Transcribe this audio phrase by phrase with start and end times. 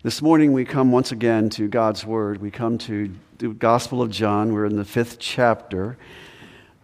[0.00, 2.40] This morning we come once again to God's Word.
[2.40, 4.52] We come to the Gospel of John.
[4.52, 5.98] We're in the fifth chapter.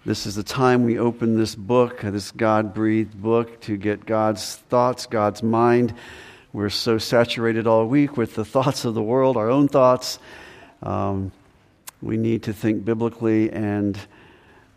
[0.05, 4.57] This is the time we open this book, this God breathed book, to get God's
[4.57, 5.95] thoughts, God's mind.
[6.53, 10.19] We're so saturated all week with the thoughts of the world, our own thoughts.
[10.83, 11.31] Um,
[12.03, 13.97] we need to think biblically, and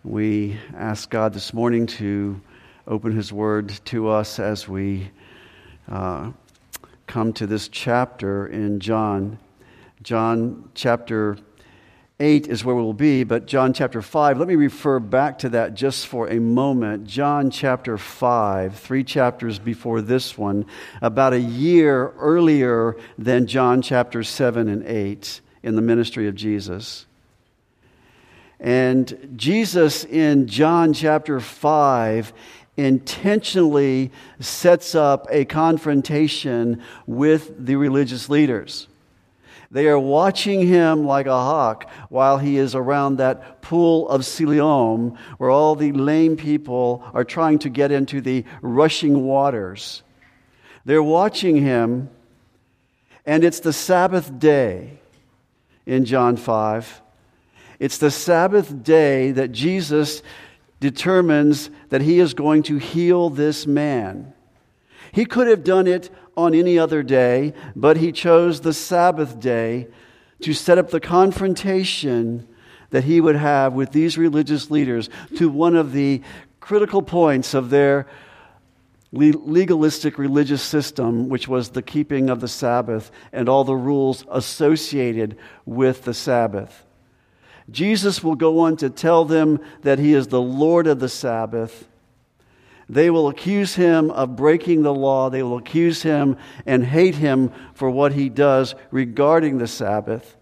[0.04, 2.40] we ask God this morning to
[2.86, 5.10] open His Word to us as we
[5.90, 6.32] uh,
[7.08, 9.40] come to this chapter in John.
[10.04, 11.38] John chapter
[12.20, 15.74] 8 is where we'll be, but John chapter 5, let me refer back to that
[15.74, 17.08] just for a moment.
[17.08, 20.66] John chapter 5, three chapters before this one,
[21.02, 27.06] about a year earlier than John chapter 7 and 8 in the ministry of Jesus.
[28.60, 32.34] And Jesus in John chapter 5
[32.78, 38.88] intentionally sets up a confrontation with the religious leaders.
[39.70, 45.18] They are watching him like a hawk while he is around that pool of Siloam
[45.38, 50.04] where all the lame people are trying to get into the rushing waters.
[50.86, 52.10] They're watching him,
[53.26, 55.00] and it's the Sabbath day
[55.86, 57.02] in John 5.
[57.80, 60.24] It's the Sabbath day that Jesus
[60.80, 64.34] determines that he is going to heal this man.
[65.12, 69.88] He could have done it on any other day, but he chose the Sabbath day
[70.42, 72.48] to set up the confrontation
[72.92, 76.22] that he would have with these religious leaders to one of the
[76.60, 78.08] critical points of their
[79.12, 85.38] legalistic religious system, which was the keeping of the Sabbath and all the rules associated
[85.66, 86.86] with the Sabbath.
[87.70, 91.88] Jesus will go on to tell them that he is the Lord of the Sabbath
[92.90, 95.30] they will accuse him of breaking the law.
[95.30, 100.36] They will accuse him and hate him for what he does regarding the Sabbath.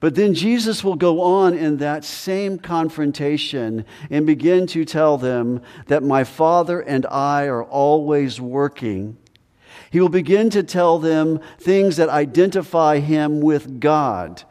[0.00, 5.60] But then Jesus will go on in that same confrontation and begin to tell them
[5.86, 9.16] that my Father and I are always working.
[9.90, 14.42] He will begin to tell them things that identify him with God.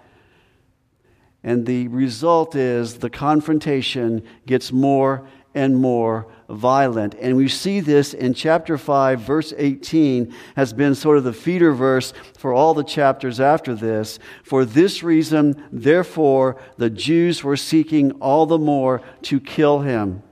[1.43, 7.15] And the result is the confrontation gets more and more violent.
[7.19, 11.73] And we see this in chapter 5, verse 18, has been sort of the feeder
[11.73, 14.19] verse for all the chapters after this.
[14.43, 20.23] For this reason, therefore, the Jews were seeking all the more to kill him,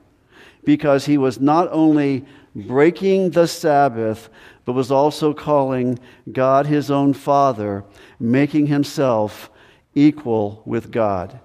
[0.64, 2.26] because he was not only
[2.56, 4.30] breaking the Sabbath,
[4.64, 6.00] but was also calling
[6.32, 7.84] God his own Father,
[8.20, 9.50] making himself
[9.96, 11.40] equal with God.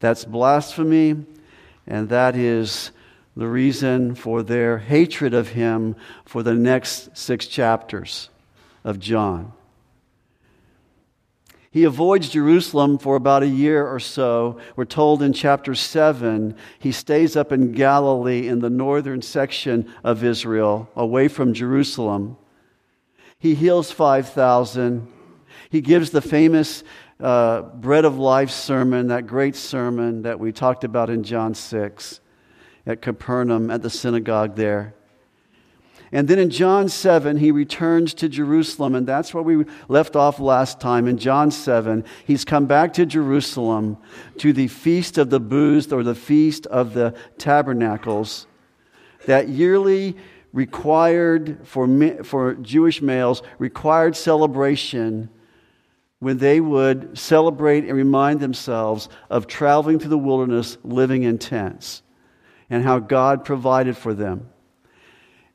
[0.00, 1.24] That's blasphemy,
[1.86, 2.90] and that is
[3.36, 8.28] the reason for their hatred of him for the next six chapters
[8.84, 9.52] of John.
[11.70, 14.58] He avoids Jerusalem for about a year or so.
[14.76, 20.22] We're told in chapter 7 he stays up in Galilee in the northern section of
[20.22, 22.36] Israel, away from Jerusalem.
[23.38, 25.08] He heals 5,000.
[25.70, 26.84] He gives the famous
[27.22, 32.20] uh, Bread of Life sermon, that great sermon that we talked about in John 6
[32.84, 34.94] at Capernaum at the synagogue there.
[36.10, 40.40] And then in John 7, he returns to Jerusalem, and that's where we left off
[40.40, 41.08] last time.
[41.08, 43.96] In John 7, he's come back to Jerusalem
[44.38, 48.46] to the Feast of the Booths or the Feast of the Tabernacles,
[49.24, 50.16] that yearly
[50.52, 51.88] required for,
[52.24, 55.30] for Jewish males, required celebration
[56.22, 62.00] when they would celebrate and remind themselves of traveling through the wilderness, living in tents
[62.70, 64.48] and how God provided for them.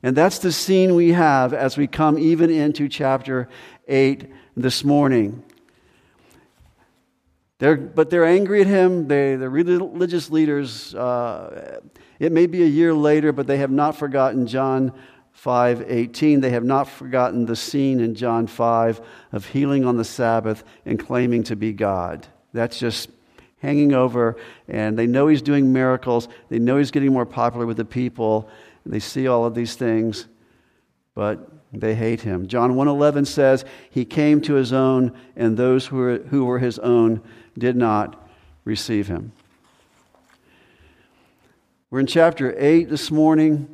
[0.02, 3.48] And that's the scene we have as we come even into chapter
[3.88, 5.42] 8 this morning.
[7.60, 9.08] They're, but they're angry at him.
[9.08, 11.80] They, the religious leaders, uh,
[12.18, 14.92] it may be a year later, but they have not forgotten John
[15.42, 16.40] 5:18.
[16.40, 19.00] They have not forgotten the scene in John 5
[19.32, 22.26] of healing on the Sabbath and claiming to be God.
[22.52, 23.10] That's just
[23.60, 24.36] hanging over,
[24.68, 26.28] and they know he's doing miracles.
[26.48, 28.48] They know he's getting more popular with the people.
[28.86, 30.26] they see all of these things,
[31.14, 32.46] but they hate him.
[32.46, 36.78] John 1:11 says, "He came to his own, and those who were, who were his
[36.78, 37.20] own
[37.58, 38.28] did not
[38.64, 39.32] receive him."
[41.90, 43.68] We're in chapter 8 this morning.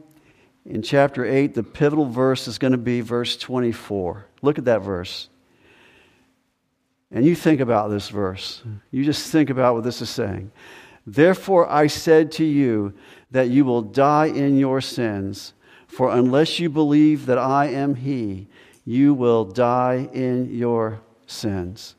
[0.66, 4.26] In chapter 8, the pivotal verse is going to be verse 24.
[4.40, 5.28] Look at that verse.
[7.10, 8.62] And you think about this verse.
[8.90, 10.50] You just think about what this is saying.
[11.06, 12.94] Therefore, I said to you
[13.30, 15.52] that you will die in your sins,
[15.86, 18.48] for unless you believe that I am He,
[18.86, 21.94] you will die in your sins.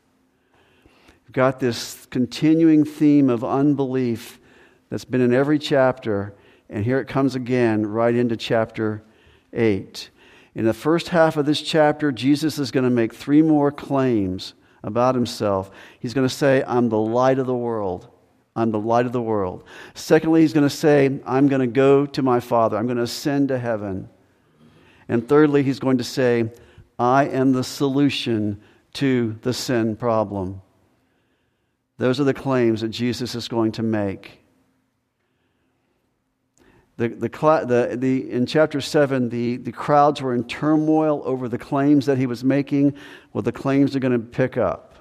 [1.24, 4.40] We've got this continuing theme of unbelief
[4.90, 6.34] that's been in every chapter,
[6.68, 9.02] and here it comes again right into chapter
[9.52, 10.10] 8.
[10.54, 14.54] In the first half of this chapter, Jesus is going to make three more claims
[14.82, 15.70] about himself.
[16.00, 18.08] He's going to say, I'm the light of the world.
[18.54, 19.64] I'm the light of the world.
[19.94, 22.78] Secondly, he's going to say, I'm going to go to my Father.
[22.78, 24.08] I'm going to ascend to heaven.
[25.08, 26.50] And thirdly, he's going to say,
[26.98, 28.60] I am the solution
[28.94, 30.62] to the sin problem.
[31.98, 34.40] Those are the claims that Jesus is going to make.
[36.98, 41.58] The, the, the, the, in chapter 7, the, the crowds were in turmoil over the
[41.58, 42.94] claims that he was making.
[43.32, 44.94] Well, the claims are going to pick up.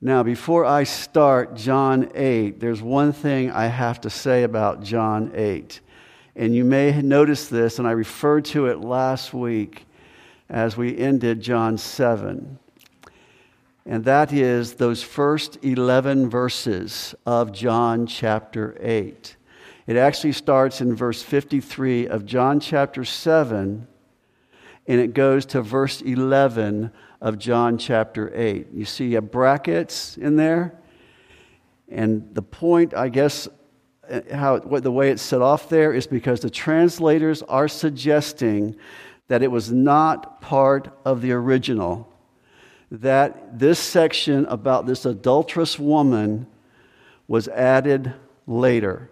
[0.00, 5.32] Now, before I start John 8, there's one thing I have to say about John
[5.34, 5.80] 8.
[6.36, 9.86] And you may notice this, and I referred to it last week
[10.48, 12.58] as we ended John 7
[13.86, 19.36] and that is those first 11 verses of John chapter 8.
[19.86, 23.86] It actually starts in verse 53 of John chapter 7,
[24.86, 28.68] and it goes to verse 11 of John chapter 8.
[28.72, 30.78] You see a brackets in there?
[31.88, 33.48] And the point, I guess,
[34.08, 38.76] uh, how what, the way it's set off there is because the translators are suggesting
[39.28, 42.09] that it was not part of the original
[42.90, 46.46] that this section about this adulterous woman
[47.28, 48.12] was added
[48.46, 49.08] later.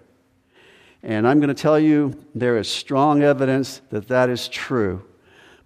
[1.03, 5.05] And I'm going to tell you there is strong evidence that that is true.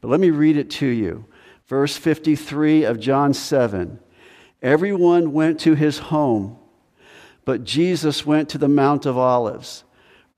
[0.01, 1.25] But let me read it to you.
[1.67, 3.99] Verse 53 of John 7
[4.61, 6.59] Everyone went to his home,
[7.45, 9.83] but Jesus went to the Mount of Olives.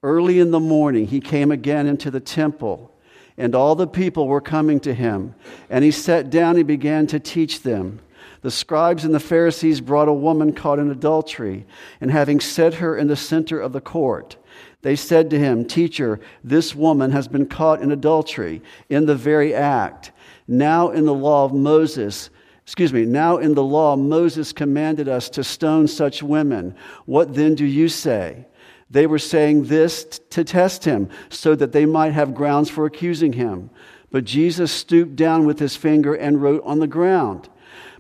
[0.02, 2.93] Early in the morning, he came again into the temple
[3.36, 5.34] and all the people were coming to him.
[5.68, 8.00] And he sat down and began to teach them.
[8.42, 11.64] The scribes and the Pharisees brought a woman caught in adultery,
[12.00, 14.36] and having set her in the center of the court,
[14.82, 18.60] they said to him, Teacher, this woman has been caught in adultery
[18.90, 20.12] in the very act.
[20.46, 22.28] Now in the law of Moses,
[22.62, 26.76] excuse me, now in the law Moses commanded us to stone such women.
[27.06, 28.46] What then do you say?
[28.90, 33.32] They were saying this to test him so that they might have grounds for accusing
[33.32, 33.70] him.
[34.10, 37.48] But Jesus stooped down with his finger and wrote on the ground.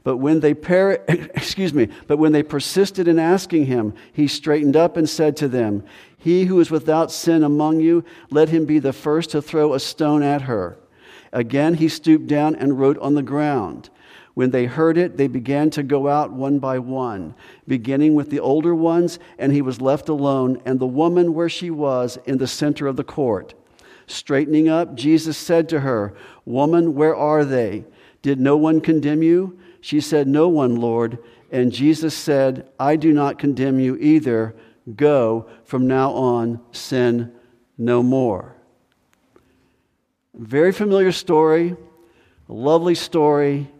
[0.04, 4.76] But when they per- excuse me, but when they persisted in asking him, he straightened
[4.76, 5.82] up and said to them,
[6.16, 9.80] "He who is without sin among you, let him be the first to throw a
[9.80, 10.76] stone at her."
[11.32, 13.90] Again he stooped down and wrote on the ground.
[14.34, 17.34] When they heard it, they began to go out one by one,
[17.68, 21.70] beginning with the older ones, and he was left alone, and the woman where she
[21.70, 23.54] was in the center of the court.
[24.08, 26.14] Straightening up, Jesus said to her,
[26.44, 27.84] Woman, where are they?
[28.22, 29.58] Did no one condemn you?
[29.80, 31.18] She said, No one, Lord.
[31.52, 34.56] And Jesus said, I do not condemn you either.
[34.96, 37.32] Go, from now on, sin
[37.78, 38.56] no more.
[40.34, 41.76] Very familiar story,
[42.48, 43.70] lovely story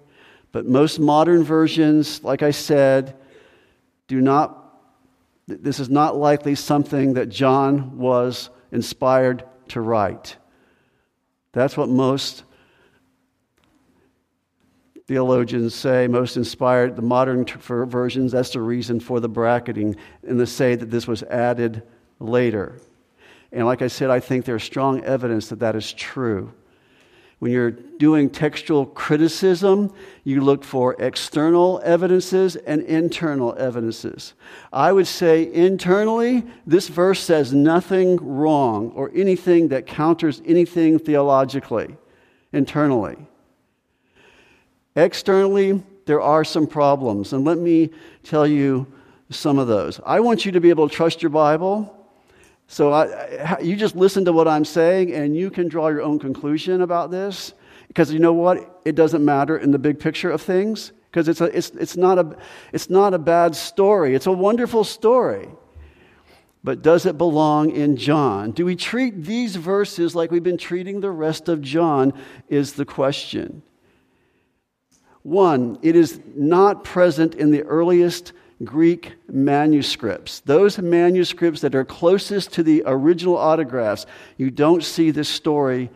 [0.54, 3.16] but most modern versions, like I said,
[4.06, 4.56] do not,
[5.48, 10.36] this is not likely something that John was inspired to write.
[11.50, 12.44] That's what most
[15.08, 20.44] theologians say, most inspired, the modern versions, that's the reason for the bracketing, and they
[20.44, 21.82] say that this was added
[22.20, 22.78] later.
[23.50, 26.54] And like I said, I think there's strong evidence that that is true.
[27.44, 29.92] When you're doing textual criticism,
[30.24, 34.32] you look for external evidences and internal evidences.
[34.72, 41.94] I would say internally, this verse says nothing wrong or anything that counters anything theologically,
[42.54, 43.18] internally.
[44.96, 47.90] Externally, there are some problems, and let me
[48.22, 48.86] tell you
[49.28, 50.00] some of those.
[50.06, 52.03] I want you to be able to trust your Bible.
[52.66, 56.18] So I, you just listen to what I'm saying and you can draw your own
[56.18, 57.54] conclusion about this.
[57.88, 58.80] Because you know what?
[58.84, 60.92] It doesn't matter in the big picture of things.
[61.10, 62.36] Because it's, a, it's, it's, not a,
[62.72, 65.48] it's not a bad story, it's a wonderful story.
[66.64, 68.50] But does it belong in John?
[68.50, 72.14] Do we treat these verses like we've been treating the rest of John?
[72.48, 73.62] Is the question.
[75.22, 78.32] One, it is not present in the earliest
[78.64, 80.40] Greek manuscripts.
[80.40, 84.06] Those manuscripts that are closest to the original autographs,
[84.36, 85.90] you don't see this story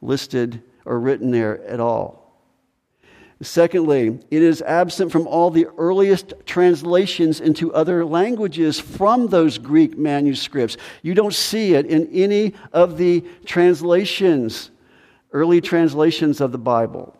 [0.00, 2.22] listed or written there at all.
[3.40, 9.98] Secondly, it is absent from all the earliest translations into other languages from those Greek
[9.98, 10.76] manuscripts.
[11.02, 14.70] You don't see it in any of the translations
[15.32, 17.16] early translations of the Bible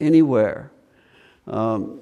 [0.00, 0.70] anywhere.
[1.46, 2.00] Um,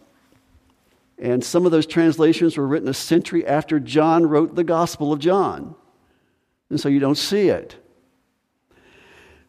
[1.19, 5.21] and some of those translations were written a century after John wrote the Gospel of
[5.21, 5.75] John.
[6.71, 7.77] And so you don't see it.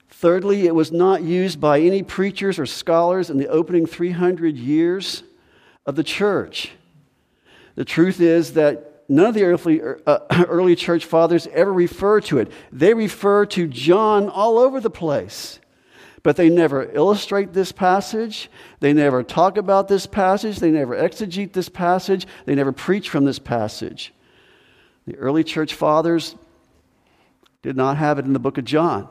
[0.10, 5.24] Thirdly, it was not used by any preachers or scholars in the opening 300 years
[5.86, 6.72] of the church.
[7.76, 12.38] The truth is that none of the early, uh, early church fathers ever refer to
[12.38, 12.52] it.
[12.72, 15.60] They refer to John all over the place.
[16.26, 18.50] But they never illustrate this passage.
[18.80, 20.58] They never talk about this passage.
[20.58, 22.26] They never exegete this passage.
[22.46, 24.12] They never preach from this passage.
[25.06, 26.36] The early church fathers
[27.62, 29.08] did not have it in the book of John.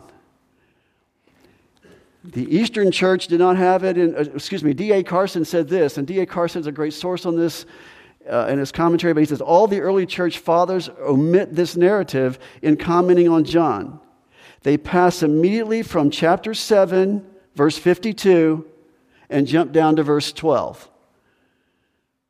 [2.24, 5.04] The Eastern Church did not have it in, uh, excuse me, D.A.
[5.04, 6.26] Carson said this, and D.A.
[6.26, 7.64] Carson is a great source on this
[8.28, 12.40] uh, in his commentary, but he says all the early church fathers omit this narrative
[12.60, 14.00] in commenting on John.
[14.64, 18.66] They pass immediately from chapter 7, verse 52,
[19.28, 20.88] and jump down to verse 12.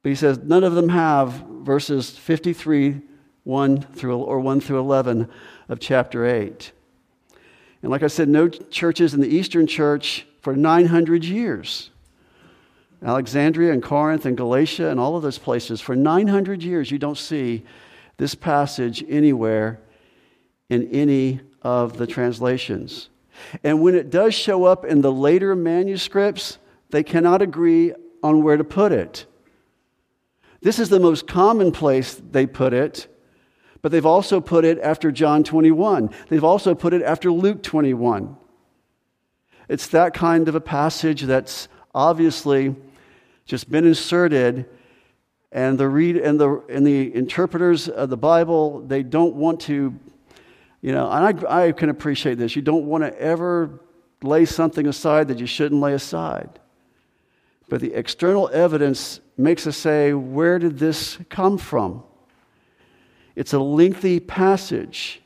[0.02, 1.30] But he says none of them have
[1.62, 3.00] verses 53,
[3.44, 5.30] 1 through, or 1 through 11
[5.68, 6.72] of chapter 8.
[7.82, 11.90] And like I said, no churches in the Eastern Church for 900 years.
[13.00, 17.18] Alexandria and Corinth and Galatia and all of those places, for 900 years, you don't
[17.18, 17.62] see
[18.16, 19.80] this passage anywhere
[20.68, 23.08] in any of the translations.
[23.64, 26.58] And when it does show up in the later manuscripts,
[26.90, 27.92] they cannot agree
[28.22, 29.26] on where to put it.
[30.60, 33.08] This is the most common place they put it,
[33.82, 36.10] but they've also put it after John 21.
[36.28, 38.36] They've also put it after Luke 21.
[39.68, 42.74] It's that kind of a passage that's obviously
[43.46, 44.66] just been inserted
[45.52, 49.94] and the read and the and the interpreters of the Bible they don't want to
[50.84, 53.80] you know and I, I can appreciate this you don't want to ever
[54.22, 56.60] lay something aside that you shouldn't lay aside
[57.68, 62.04] but the external evidence makes us say where did this come from
[63.36, 65.20] it's a lengthy passage,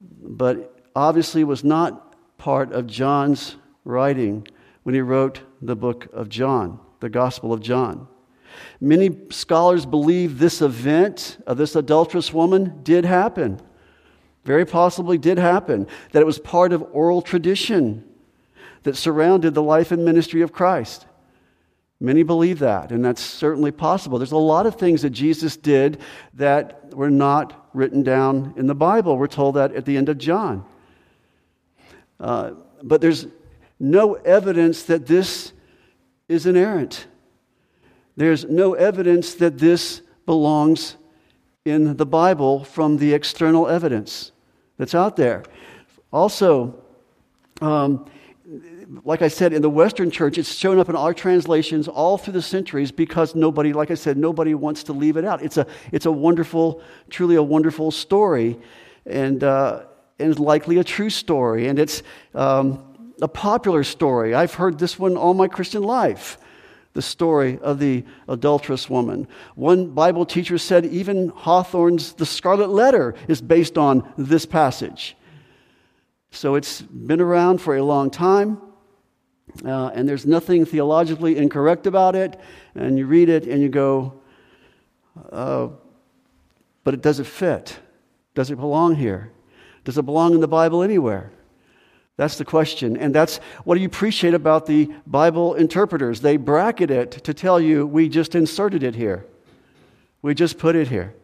[0.00, 4.46] but obviously was not part of John's writing
[4.82, 8.08] when he wrote the book of John, the Gospel of John.
[8.80, 13.60] Many scholars believe this event of this adulterous woman did happen.
[14.46, 15.88] Very possibly did happen.
[16.12, 18.04] That it was part of oral tradition
[18.84, 21.04] that surrounded the life and ministry of Christ.
[21.98, 24.18] Many believe that, and that's certainly possible.
[24.18, 26.00] There's a lot of things that Jesus did
[26.34, 29.18] that were not written down in the Bible.
[29.18, 30.64] We're told that at the end of John.
[32.20, 32.52] Uh,
[32.84, 33.26] but there's
[33.80, 35.52] no evidence that this
[36.28, 37.08] is inerrant.
[38.16, 40.96] There's no evidence that this belongs
[41.64, 44.30] in the Bible from the external evidence
[44.78, 45.42] that's out there.
[46.12, 46.74] Also,
[47.60, 48.06] um,
[49.04, 52.34] like I said, in the Western church, it's shown up in our translations all through
[52.34, 55.42] the centuries because nobody, like I said, nobody wants to leave it out.
[55.42, 56.80] It's a, it's a wonderful,
[57.10, 58.58] truly a wonderful story,
[59.04, 59.84] and, uh,
[60.18, 62.02] and likely a true story, and it's
[62.34, 64.34] um, a popular story.
[64.34, 66.38] I've heard this one all my Christian life
[66.96, 69.28] the story of the adulterous woman.
[69.54, 75.14] One Bible teacher said even Hawthorne's The Scarlet Letter is based on this passage.
[76.30, 78.62] So it's been around for a long time.
[79.62, 82.40] Uh, and there's nothing theologically incorrect about it.
[82.74, 84.20] And you read it and you go,
[85.30, 85.68] uh,
[86.82, 87.78] but it doesn't fit.
[88.34, 89.32] Does it belong here?
[89.84, 91.30] Does it belong in the Bible anywhere?
[92.16, 92.96] That's the question.
[92.96, 96.20] And that's what do you appreciate about the Bible interpreters?
[96.20, 99.26] They bracket it to tell you, we just inserted it here.
[100.22, 101.14] We just put it here.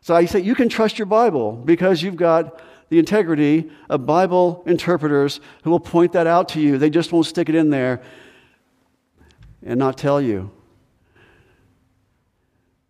[0.00, 4.62] So I say you can trust your Bible because you've got the integrity of Bible
[4.66, 6.78] interpreters who will point that out to you.
[6.78, 8.00] They just won't stick it in there
[9.64, 10.50] and not tell you.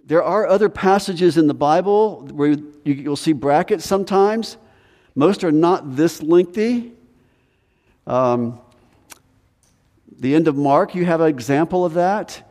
[0.07, 4.57] There are other passages in the Bible where you'll see brackets sometimes.
[5.15, 6.93] Most are not this lengthy.
[8.07, 8.61] Um,
[10.19, 12.43] the end of Mark, you have an example of that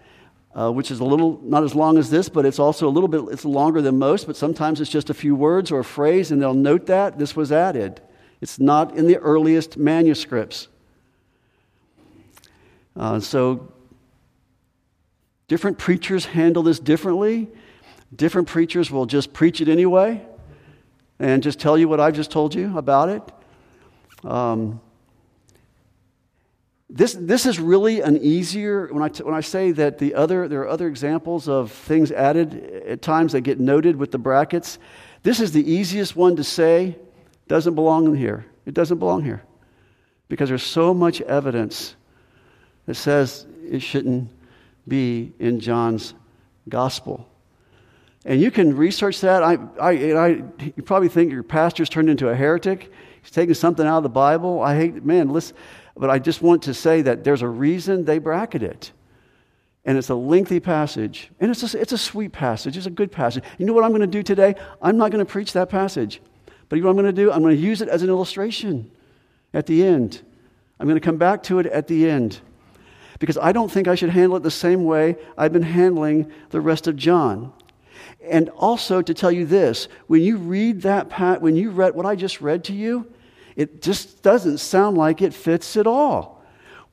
[0.56, 3.08] uh, which is a little not as long as this, but it's also a little
[3.08, 4.26] bit it's longer than most.
[4.26, 7.36] But sometimes it's just a few words or a phrase, and they'll note that this
[7.36, 8.02] was added.
[8.42, 10.68] It's not in the earliest manuscripts.
[12.96, 13.72] Uh, so
[15.48, 17.48] different preachers handle this differently.
[18.16, 20.26] Different preachers will just preach it anyway
[21.20, 23.22] and just tell you what I've just told you about it.
[24.24, 24.82] Um,
[26.90, 30.48] this, this is really an easier, when I, t- when I say that the other,
[30.48, 34.18] there are other examples of things added eh, at times that get noted with the
[34.18, 34.80] brackets.
[35.22, 36.98] This is the easiest one to say,
[37.48, 38.46] doesn't belong in here.
[38.66, 39.44] It doesn't belong here.
[40.30, 41.96] because there's so much evidence
[42.86, 44.30] that says it shouldn't
[44.88, 46.14] be in John's
[46.70, 47.28] gospel.
[48.26, 49.44] And you can research that.
[49.44, 50.28] I, I, I,
[50.76, 52.92] you probably think your pastor's turned into a heretic.
[53.22, 54.62] He's taking something out of the Bible.
[54.62, 55.56] I hate, man, listen.
[56.00, 58.94] But I just want to say that there's a reason they bracket it.
[59.84, 61.30] And it's a lengthy passage.
[61.42, 62.78] And it's a, it's a sweet passage.
[62.78, 63.44] It's a good passage.
[63.58, 64.56] You know what I'm going to do today?
[64.82, 66.22] I'm not going to preach that passage.
[66.70, 67.32] But you know what I'm going to do?
[67.32, 68.90] I'm going to use it as an illustration
[69.54, 70.22] at the end.
[70.80, 72.40] I'm going to come back to it at the end.
[73.20, 76.62] Because I don't think I should handle it the same way I've been handling the
[76.62, 77.52] rest of John.
[78.24, 82.16] And also to tell you this, when you read that, when you read what I
[82.16, 83.12] just read to you,
[83.60, 86.42] it just doesn't sound like it fits at all.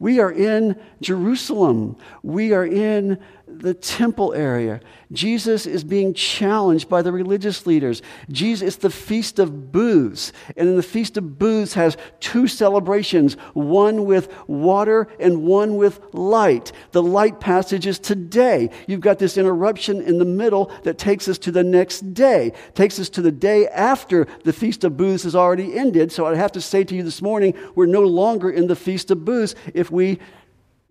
[0.01, 1.97] We are in Jerusalem.
[2.25, 3.21] We are in
[3.61, 4.81] the temple area.
[5.13, 8.03] Jesus is being challenged by the religious leaders.
[8.31, 10.33] Jesus, it's the Feast of Booths.
[10.57, 16.01] And in the Feast of Booths has two celebrations, one with water and one with
[16.13, 16.73] light.
[16.93, 18.71] The light passage is today.
[18.87, 22.99] You've got this interruption in the middle that takes us to the next day, takes
[22.99, 26.11] us to the day after the Feast of Booths has already ended.
[26.11, 29.11] So I have to say to you this morning, we're no longer in the Feast
[29.11, 30.19] of Booths if we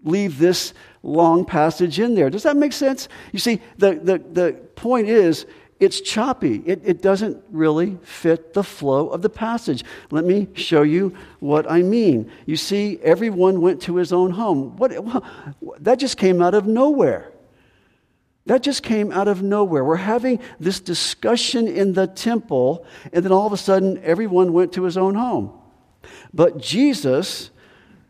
[0.04, 0.74] leave this
[1.04, 2.30] long passage in there.
[2.30, 3.08] Does that make sense?
[3.32, 5.46] You see, the, the, the point is,
[5.80, 6.64] it's choppy.
[6.66, 9.84] It, it doesn't really fit the flow of the passage.
[10.10, 12.32] Let me show you what I mean.
[12.46, 14.78] You see, everyone went to his own home.
[14.78, 15.26] What, well,
[15.80, 17.32] that just came out of nowhere.
[18.46, 19.84] That just came out of nowhere.
[19.84, 24.74] We're having this discussion in the temple, and then all of a sudden, everyone went
[24.74, 25.52] to his own home.
[26.34, 27.50] But Jesus,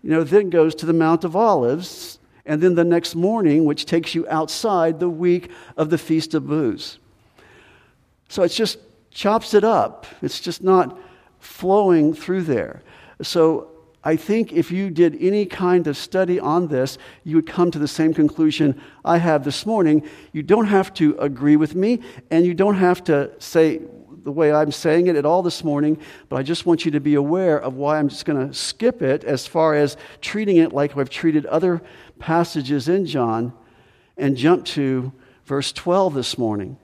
[0.05, 3.87] you know, then goes to the Mount of Olives, and then the next morning, which
[3.87, 6.99] takes you outside the week of the Feast of Booths.
[8.29, 8.77] So it just
[9.09, 10.05] chops it up.
[10.21, 10.95] It's just not
[11.39, 12.83] flowing through there.
[13.23, 13.71] So
[14.03, 17.79] I think if you did any kind of study on this, you would come to
[17.79, 20.07] the same conclusion I have this morning.
[20.33, 23.81] You don't have to agree with me, and you don't have to say
[24.25, 26.99] the way I'm saying it at all this morning, but I just want you to
[26.99, 30.73] be aware of why I'm just going to skip it as far as treating it
[30.73, 31.81] like I've treated other
[32.17, 33.53] passages in John
[34.17, 35.13] and jump to
[35.45, 36.77] verse 12 this morning.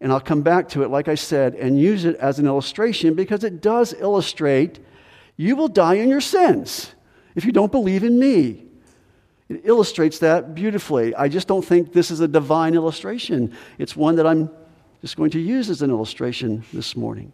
[0.00, 3.14] And I'll come back to it, like I said, and use it as an illustration
[3.14, 4.78] because it does illustrate
[5.38, 6.94] you will die in your sins
[7.34, 8.66] if you don't believe in me.
[9.48, 11.14] It illustrates that beautifully.
[11.14, 13.56] I just don't think this is a divine illustration.
[13.78, 14.50] It's one that I'm
[15.00, 17.32] just going to use as an illustration this morning.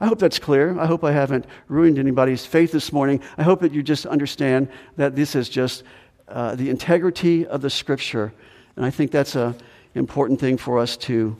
[0.00, 0.78] I hope that's clear.
[0.78, 3.20] I hope I haven't ruined anybody's faith this morning.
[3.36, 5.84] I hope that you just understand that this is just
[6.26, 8.32] uh, the integrity of the scripture.
[8.76, 9.54] And I think that's an
[9.94, 11.36] important thing for us to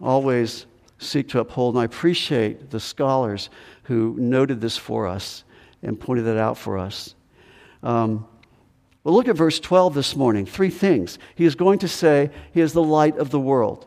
[0.00, 0.66] always
[0.98, 1.74] seek to uphold.
[1.74, 3.50] And I appreciate the scholars
[3.84, 5.44] who noted this for us
[5.82, 7.14] and pointed it out for us.
[7.82, 8.26] Um,
[9.04, 10.46] well, look at verse 12 this morning.
[10.46, 11.18] Three things.
[11.34, 13.86] He is going to say he is the light of the world.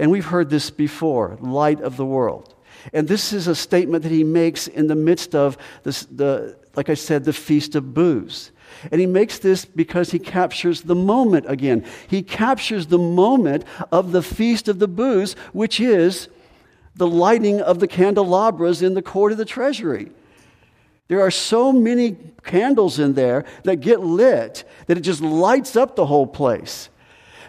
[0.00, 2.54] And we've heard this before light of the world.
[2.94, 6.88] And this is a statement that he makes in the midst of this, the, like
[6.88, 8.50] I said, the Feast of Booths.
[8.90, 11.84] And he makes this because he captures the moment again.
[12.08, 16.28] He captures the moment of the Feast of the Booths, which is
[16.94, 20.10] the lighting of the candelabras in the court of the treasury.
[21.08, 25.94] There are so many candles in there that get lit that it just lights up
[25.94, 26.88] the whole place.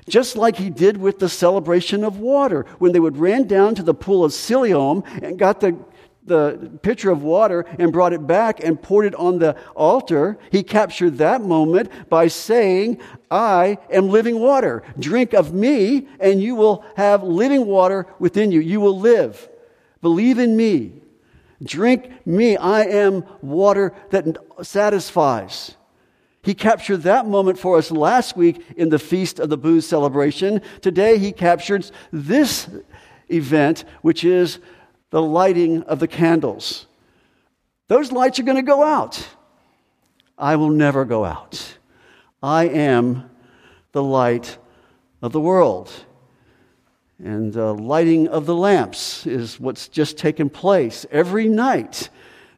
[0.09, 3.83] Just like he did with the celebration of water, when they would ran down to
[3.83, 5.77] the pool of Siloam and got the
[6.23, 10.63] the pitcher of water and brought it back and poured it on the altar, he
[10.63, 14.83] captured that moment by saying, I am living water.
[14.99, 18.59] Drink of me, and you will have living water within you.
[18.59, 19.49] You will live.
[20.01, 20.93] Believe in me.
[21.63, 22.57] Drink me.
[22.57, 25.75] I am water that satisfies.
[26.43, 30.61] He captured that moment for us last week in the Feast of the Booths celebration.
[30.81, 32.67] Today, he captures this
[33.29, 34.59] event, which is
[35.11, 36.87] the lighting of the candles.
[37.87, 39.27] Those lights are going to go out.
[40.37, 41.77] I will never go out.
[42.41, 43.29] I am
[43.91, 44.57] the light
[45.21, 45.91] of the world.
[47.23, 51.05] And the lighting of the lamps is what's just taken place.
[51.11, 52.09] Every night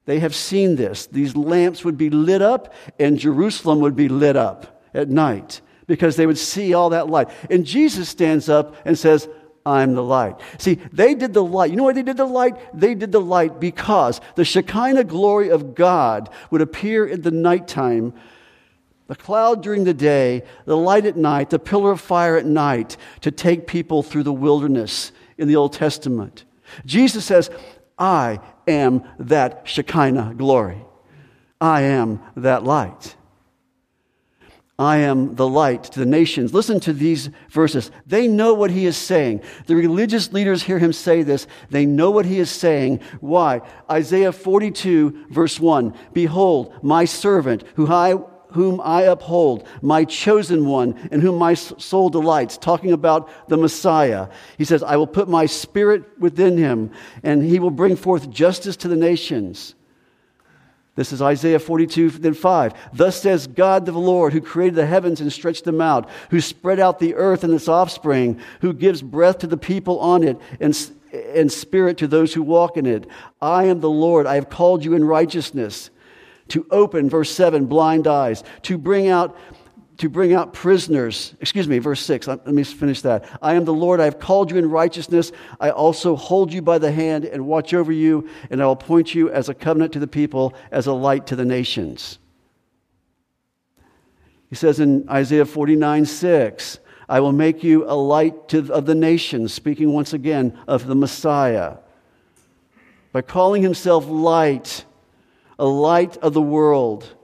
[0.06, 1.06] they have seen this.
[1.08, 6.16] These lamps would be lit up, and Jerusalem would be lit up at night because
[6.16, 7.30] they would see all that light.
[7.50, 9.28] And Jesus stands up and says,
[9.66, 10.40] I'm the light.
[10.58, 11.72] See, they did the light.
[11.72, 12.78] You know why they did the light?
[12.78, 18.14] They did the light because the Shekinah glory of God would appear in the nighttime,
[19.08, 22.98] the cloud during the day, the light at night, the pillar of fire at night
[23.22, 26.44] to take people through the wilderness in the Old Testament.
[26.86, 27.50] Jesus says,
[27.98, 30.84] I am that Shekinah glory.
[31.60, 33.16] I am that light.
[34.78, 36.54] I am the light to the nations.
[36.54, 37.92] Listen to these verses.
[38.08, 39.42] They know what he is saying.
[39.68, 41.46] The religious leaders hear him say this.
[41.70, 43.00] They know what he is saying.
[43.22, 43.62] Why?
[43.90, 48.16] Isaiah 42, verse 1 Behold, my servant, who I,
[48.54, 54.30] whom I uphold, my chosen one, in whom my soul delights, talking about the Messiah.
[54.58, 56.92] He says, I will put my spirit within him,
[57.24, 59.76] and he will bring forth justice to the nations.
[60.96, 62.74] This is Isaiah 42, then 5.
[62.94, 66.80] Thus says God the Lord, who created the heavens and stretched them out, who spread
[66.80, 70.92] out the earth and its offspring, who gives breath to the people on it and,
[71.12, 73.08] and spirit to those who walk in it.
[73.42, 74.28] I am the Lord.
[74.28, 75.90] I have called you in righteousness
[76.50, 79.38] to open, verse 7, blind eyes, to bring out
[79.98, 81.36] to bring out prisoners.
[81.40, 82.28] Excuse me, verse 6.
[82.28, 83.26] Let me finish that.
[83.42, 84.00] I am the Lord.
[84.00, 85.32] I have called you in righteousness.
[85.60, 89.14] I also hold you by the hand and watch over you, and I will appoint
[89.14, 92.18] you as a covenant to the people, as a light to the nations.
[94.50, 96.80] He says in Isaiah 49 6,
[97.10, 100.96] I will make you a light to, of the nations, speaking once again of the
[100.96, 101.78] Messiah.
[103.12, 104.86] By calling himself light,
[105.64, 107.16] a light of the world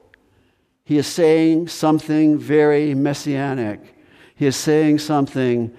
[0.89, 3.80] he is saying something very messianic.
[4.34, 5.71] He is saying something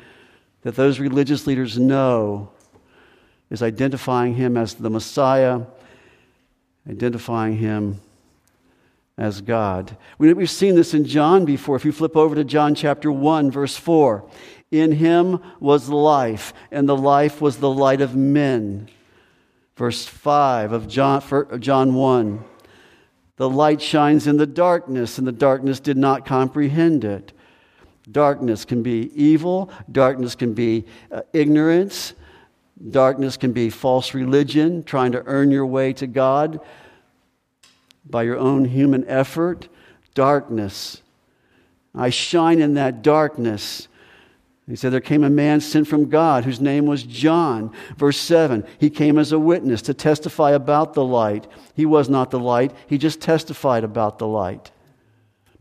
[0.63, 2.53] that those religious leaders know
[3.51, 5.63] is identifying him as the Messiah,
[6.89, 8.01] identifying him
[9.19, 9.97] as God.
[10.17, 11.75] We've seen this in John before.
[11.75, 14.25] If you flip over to John chapter 1, verse 4,
[14.71, 18.89] in him was life, and the life was the light of men.
[19.75, 22.45] Verse 5 of John, John 1.
[23.41, 27.33] The light shines in the darkness, and the darkness did not comprehend it.
[28.13, 32.13] Darkness can be evil, darkness can be uh, ignorance,
[32.91, 36.61] darkness can be false religion, trying to earn your way to God
[38.05, 39.69] by your own human effort.
[40.13, 41.01] Darkness.
[41.95, 43.89] I shine in that darkness.
[44.69, 47.73] He said, There came a man sent from God whose name was John.
[47.97, 51.47] Verse 7 He came as a witness to testify about the light.
[51.75, 54.71] He was not the light, he just testified about the light,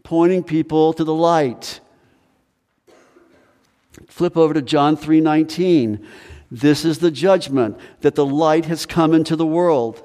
[0.04, 1.80] pointing people to the light.
[4.08, 6.06] Flip over to John 3:19.
[6.52, 10.02] This is the judgment that the light has come into the world,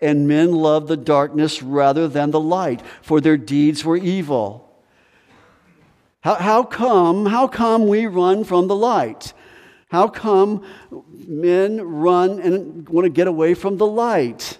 [0.00, 4.73] and men love the darkness rather than the light, for their deeds were evil.
[6.24, 9.34] How, how come, how come we run from the light?
[9.90, 10.64] How come
[11.28, 14.58] men run and want to get away from the light?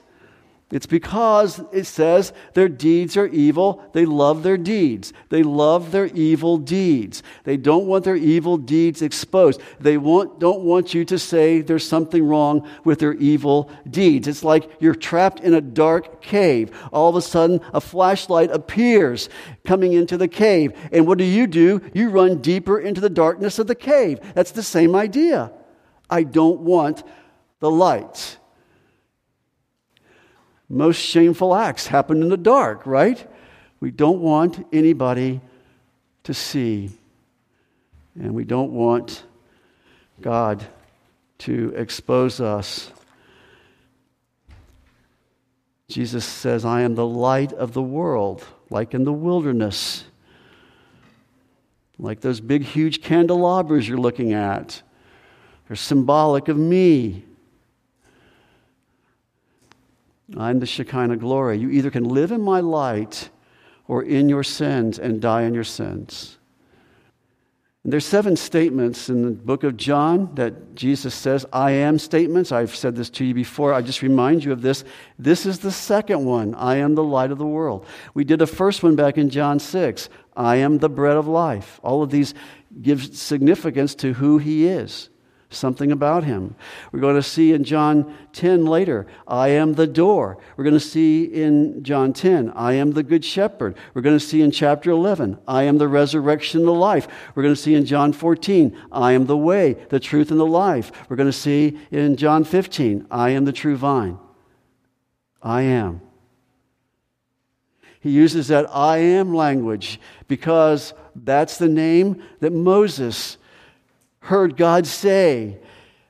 [0.71, 3.85] It's because it says their deeds are evil.
[3.93, 5.13] They love their deeds.
[5.29, 7.23] They love their evil deeds.
[7.45, 9.61] They don't want their evil deeds exposed.
[9.79, 14.27] They want, don't want you to say there's something wrong with their evil deeds.
[14.27, 16.71] It's like you're trapped in a dark cave.
[16.93, 19.29] All of a sudden, a flashlight appears
[19.65, 20.73] coming into the cave.
[20.93, 21.83] And what do you do?
[21.93, 24.19] You run deeper into the darkness of the cave.
[24.35, 25.53] That's the same idea.
[26.09, 27.05] I don't want
[27.61, 28.39] the light.
[30.75, 33.25] Most shameful acts happen in the dark, right?
[33.79, 35.41] We don't want anybody
[36.25, 36.91] to see.
[38.19, 39.23] And we don't want
[40.21, 40.65] God
[41.39, 42.91] to expose us.
[45.87, 50.03] Jesus says, I am the light of the world, like in the wilderness,
[52.01, 54.83] like those big, huge candelabras you're looking at.
[55.69, 57.25] They're symbolic of me.
[60.37, 61.59] I'm the Shekinah glory.
[61.59, 63.29] You either can live in my light
[63.87, 66.39] or in your sins and die in your sins.
[67.83, 72.51] And there's seven statements in the book of John that Jesus says, I am statements.
[72.51, 73.75] I've said this to you before.
[73.75, 74.85] I just remind you of this.
[75.19, 76.55] This is the second one.
[76.55, 77.85] I am the light of the world.
[78.15, 80.09] We did a first one back in John 6.
[80.35, 81.79] I am the bread of life.
[81.83, 82.33] All of these
[82.81, 85.11] give significance to who he is
[85.51, 86.55] something about him.
[86.93, 90.39] We're going to see in John 10 later, I am the door.
[90.57, 93.77] We're going to see in John 10, I am the good shepherd.
[93.95, 97.07] We're going to see in chapter 11, I am the resurrection, the life.
[97.35, 100.47] We're going to see in John 14, I am the way, the truth, and the
[100.47, 100.93] life.
[101.09, 104.19] We're going to see in John 15, I am the true vine.
[105.43, 106.01] I am.
[108.01, 113.39] He uses that I am language because that's the name that Moses
[114.25, 115.59] heard God say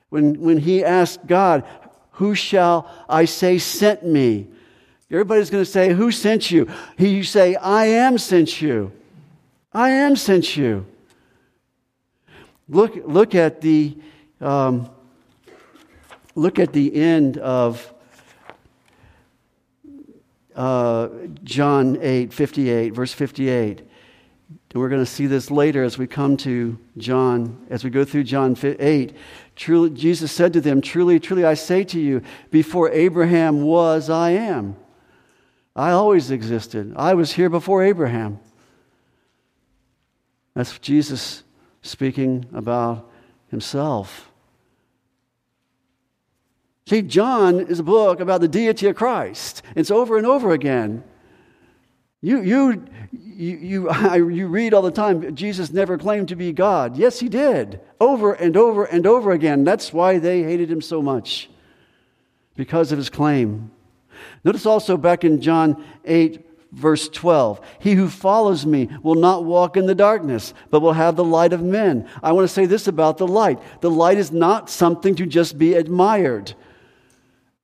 [0.09, 1.65] when, when he asked God,
[2.13, 4.49] Who shall I say sent me?
[5.11, 6.69] Everybody's going to say, Who sent you?
[6.97, 8.93] He say, I am sent you.
[9.73, 10.87] I am sent you.
[12.69, 13.97] Look, look at the
[14.41, 14.89] um,
[16.35, 17.93] look at the end of
[20.55, 21.09] uh,
[21.43, 23.89] John 8, 58, verse 58.
[24.75, 28.05] And we're going to see this later as we come to John, as we go
[28.05, 29.17] through John 8.
[29.55, 34.31] Truly, Jesus said to them, Truly, truly, I say to you, before Abraham was, I
[34.31, 34.75] am.
[35.77, 36.93] I always existed.
[36.97, 38.41] I was here before Abraham.
[40.55, 41.45] That's Jesus
[41.83, 43.09] speaking about
[43.53, 44.33] himself.
[46.89, 49.63] See, John is a book about the deity of Christ.
[49.77, 51.05] It's over and over again.
[52.25, 56.53] You, you, you, you, I, you read all the time, Jesus never claimed to be
[56.53, 56.97] God.
[56.97, 57.81] Yes, he did.
[58.01, 59.63] Over and over and over again.
[59.65, 61.51] That's why they hated him so much,
[62.57, 63.71] because of his claim.
[64.43, 69.77] Notice also back in John 8, verse 12 He who follows me will not walk
[69.77, 72.09] in the darkness, but will have the light of men.
[72.23, 75.59] I want to say this about the light the light is not something to just
[75.59, 76.55] be admired.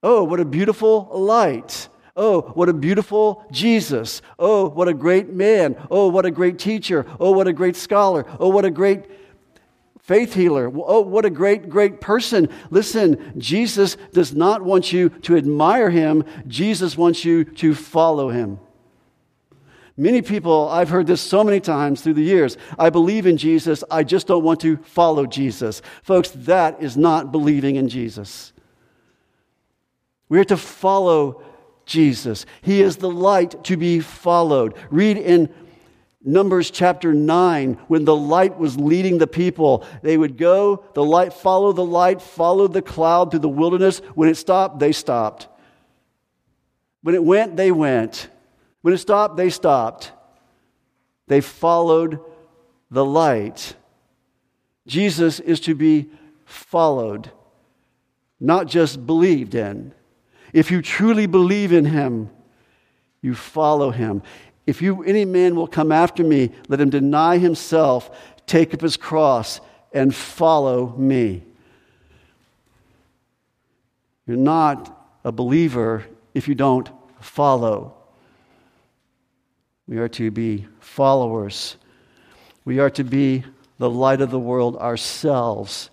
[0.02, 1.88] Oh, what a beautiful light.
[2.16, 4.22] Oh, what a beautiful Jesus.
[4.38, 5.76] Oh, what a great man.
[5.90, 7.06] Oh, what a great teacher.
[7.18, 8.26] Oh, what a great scholar.
[8.38, 9.04] Oh, what a great
[10.00, 10.70] faith healer.
[10.74, 12.48] Oh, what a great, great person.
[12.70, 18.58] Listen, Jesus does not want you to admire him, Jesus wants you to follow him.
[19.96, 22.56] Many people, I've heard this so many times through the years.
[22.78, 25.82] I believe in Jesus, I just don't want to follow Jesus.
[26.02, 28.52] Folks, that is not believing in Jesus.
[30.30, 31.42] We are to follow
[31.86, 32.46] Jesus.
[32.62, 34.74] He is the light to be followed.
[34.90, 35.52] Read in
[36.22, 41.32] Numbers chapter 9, when the light was leading the people, they would go, the light,
[41.32, 44.00] follow the light, follow the cloud through the wilderness.
[44.14, 45.48] When it stopped, they stopped.
[47.02, 48.28] When it went, they went.
[48.82, 50.12] When it stopped, they stopped.
[51.26, 52.20] They followed
[52.90, 53.74] the light.
[54.86, 56.10] Jesus is to be
[56.44, 57.30] followed,
[58.38, 59.94] not just believed in.
[60.52, 62.30] If you truly believe in him,
[63.22, 64.22] you follow him.
[64.66, 68.10] If you, any man will come after me, let him deny himself,
[68.46, 69.60] take up his cross,
[69.92, 71.42] and follow me.
[74.26, 76.88] You're not a believer if you don't
[77.20, 77.94] follow.
[79.86, 81.76] We are to be followers.
[82.64, 83.44] We are to be
[83.78, 85.90] the light of the world ourselves.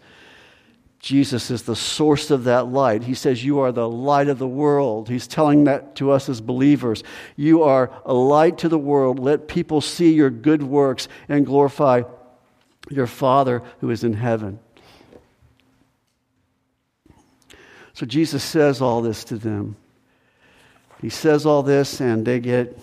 [0.99, 3.03] Jesus is the source of that light.
[3.03, 5.09] He says, You are the light of the world.
[5.09, 7.03] He's telling that to us as believers.
[7.35, 9.19] You are a light to the world.
[9.19, 12.01] Let people see your good works and glorify
[12.89, 14.59] your Father who is in heaven.
[17.93, 19.75] So Jesus says all this to them.
[21.01, 22.77] He says all this, and they get,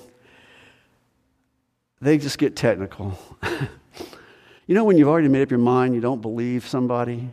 [2.01, 3.19] they just get technical.
[4.67, 7.31] you know, when you've already made up your mind, you don't believe somebody,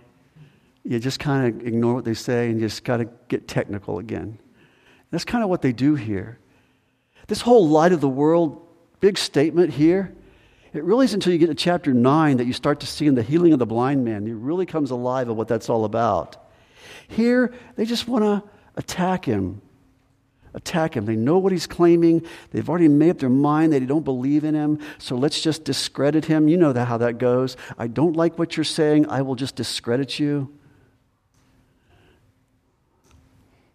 [0.83, 4.39] you just kind of ignore what they say and just got to get technical again.
[5.11, 6.39] That's kind of what they do here.
[7.27, 8.67] This whole light of the world
[8.99, 10.13] big statement here,
[10.73, 13.15] it really is until you get to chapter 9 that you start to see in
[13.15, 14.25] the healing of the blind man.
[14.25, 16.37] It really comes alive of what that's all about.
[17.09, 19.61] Here, they just want to attack him.
[20.53, 21.05] Attack him.
[21.05, 22.25] They know what he's claiming.
[22.51, 24.79] They've already made up their mind that they don't believe in him.
[24.97, 26.47] So let's just discredit him.
[26.47, 27.55] You know how that goes.
[27.77, 29.07] I don't like what you're saying.
[29.09, 30.53] I will just discredit you.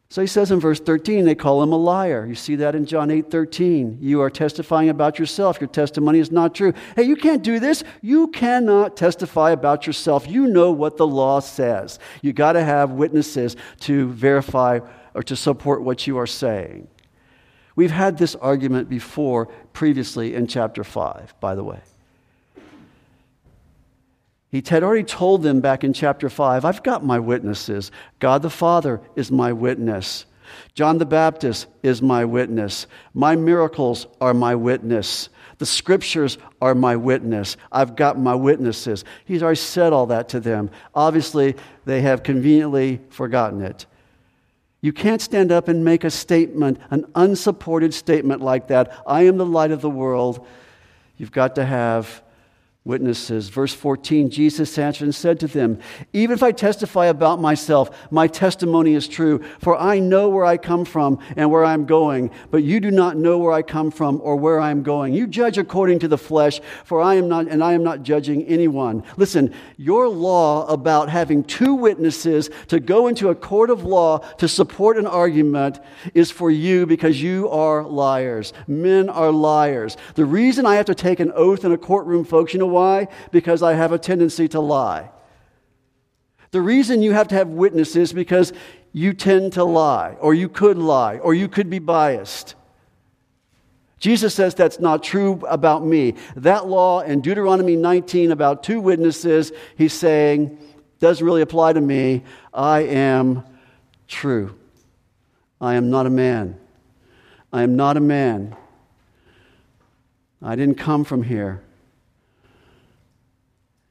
[0.09, 2.25] So he says in verse 13, they call him a liar.
[2.27, 3.99] You see that in John 8 13.
[4.01, 5.61] You are testifying about yourself.
[5.61, 6.73] Your testimony is not true.
[6.95, 7.83] Hey, you can't do this.
[8.03, 10.29] You cannot testify about yourself.
[10.29, 11.99] You know what the law says.
[12.23, 14.79] You got to have witnesses to verify
[15.15, 16.87] or to support what you are saying.
[17.75, 21.81] We've had this argument before, previously in chapter 5, by the way.
[24.51, 27.91] He had already told them back in chapter 5 I've got my witnesses.
[28.19, 30.27] God the Father is my witness.
[30.75, 32.87] John the Baptist is my witness.
[33.15, 35.29] My miracles are my witness.
[35.59, 37.57] The scriptures are my witness.
[37.73, 39.05] I've got my witnesses.
[39.25, 40.71] He's already said all that to them.
[40.95, 43.87] Obviously, they have conveniently forgotten it.
[44.83, 48.93] You can't stand up and make a statement, an unsupported statement like that.
[49.07, 50.47] I am the light of the world.
[51.17, 52.23] You've got to have
[52.87, 53.49] witnesses.
[53.49, 55.79] Verse 14 Jesus answered and said to them,
[56.13, 60.57] Even if I testify about myself, my testimony is true, for I know where I
[60.57, 63.91] come from and where I am going, but you do not know where I come
[63.91, 65.13] from or where I am going.
[65.13, 68.45] You judge according to the flesh, for I am not, and I am not judging
[68.45, 69.03] anyone.
[69.17, 74.47] Listen, your law about having two witnesses to go into a court of law to
[74.47, 75.81] support an argument
[76.15, 78.53] is for you because you are liars.
[78.69, 79.97] Men are liars.
[80.15, 83.09] The reason I have to take an oath in a courtroom, folks, you know why?
[83.31, 85.11] Because I have a tendency to lie.
[86.51, 88.53] The reason you have to have witnesses because
[88.93, 92.55] you tend to lie, or you could lie, or you could be biased.
[93.99, 96.15] Jesus says that's not true about me.
[96.37, 100.59] That law in Deuteronomy 19 about two witnesses, he's saying,
[100.99, 102.25] doesn't really apply to me.
[102.53, 103.43] I am
[104.07, 104.55] true.
[105.61, 106.59] I am not a man.
[107.53, 108.55] I am not a man.
[110.43, 111.63] I didn't come from here.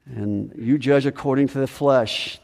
[0.06, 2.38] And you judge according to the flesh.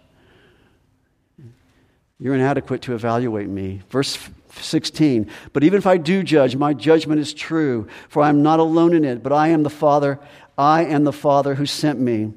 [2.18, 3.82] You're inadequate to evaluate me.
[3.88, 4.18] Verse
[4.60, 5.30] 16.
[5.52, 8.94] But even if I do judge, my judgment is true, for I am not alone
[8.94, 10.18] in it, but I am the Father.
[10.58, 12.32] I am the Father who sent me.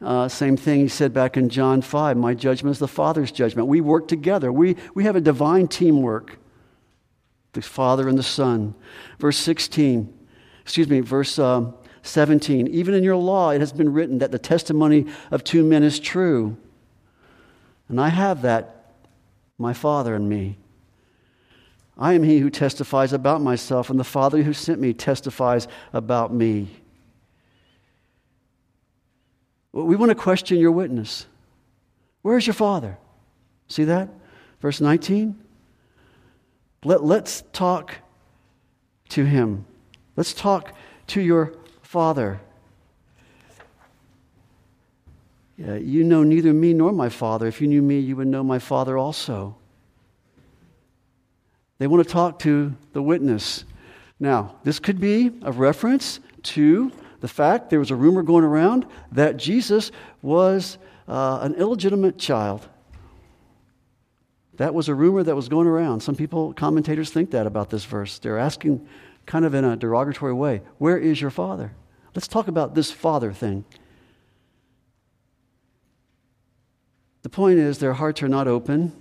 [0.00, 3.68] Uh, same thing he said back in John 5 My judgment is the Father's judgment.
[3.68, 6.38] We work together, we, we have a divine teamwork
[7.52, 8.74] the Father and the Son.
[9.18, 10.12] Verse 16,
[10.60, 11.72] excuse me, verse uh,
[12.06, 12.66] 17.
[12.68, 15.98] Even in your law, it has been written that the testimony of two men is
[15.98, 16.56] true.
[17.88, 18.94] And I have that,
[19.58, 20.56] my Father and me.
[21.98, 26.32] I am he who testifies about myself, and the Father who sent me testifies about
[26.32, 26.68] me.
[29.72, 31.26] We want to question your witness.
[32.22, 32.98] Where's your Father?
[33.68, 34.08] See that?
[34.60, 35.38] Verse 19.
[36.84, 37.96] Let, let's talk
[39.10, 39.64] to him.
[40.16, 40.74] Let's talk
[41.08, 41.54] to your
[41.86, 42.40] Father.
[45.56, 47.46] Yeah, you know neither me nor my Father.
[47.46, 49.56] If you knew me, you would know my Father also.
[51.78, 53.64] They want to talk to the witness.
[54.18, 58.84] Now, this could be a reference to the fact there was a rumor going around
[59.12, 62.68] that Jesus was uh, an illegitimate child.
[64.56, 66.00] That was a rumor that was going around.
[66.00, 68.18] Some people, commentators, think that about this verse.
[68.18, 68.86] They're asking,
[69.26, 71.72] kind of in a derogatory way, Where is your father?
[72.14, 73.64] Let's talk about this father thing.
[77.22, 78.92] The point is, their hearts are not open.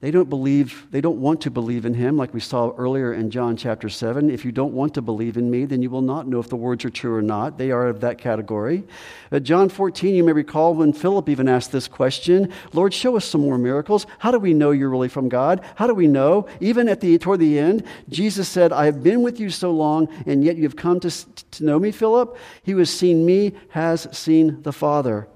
[0.00, 3.32] They don't believe, they don't want to believe in him, like we saw earlier in
[3.32, 4.30] John chapter 7.
[4.30, 6.54] If you don't want to believe in me, then you will not know if the
[6.54, 7.58] words are true or not.
[7.58, 8.84] They are of that category.
[9.32, 13.24] At John 14, you may recall when Philip even asked this question Lord, show us
[13.24, 14.06] some more miracles.
[14.20, 15.64] How do we know you're really from God?
[15.74, 16.46] How do we know?
[16.60, 20.08] Even at the, toward the end, Jesus said, I have been with you so long,
[20.26, 22.36] and yet you've come to, to know me, Philip?
[22.62, 25.26] He who has seen me has seen the Father.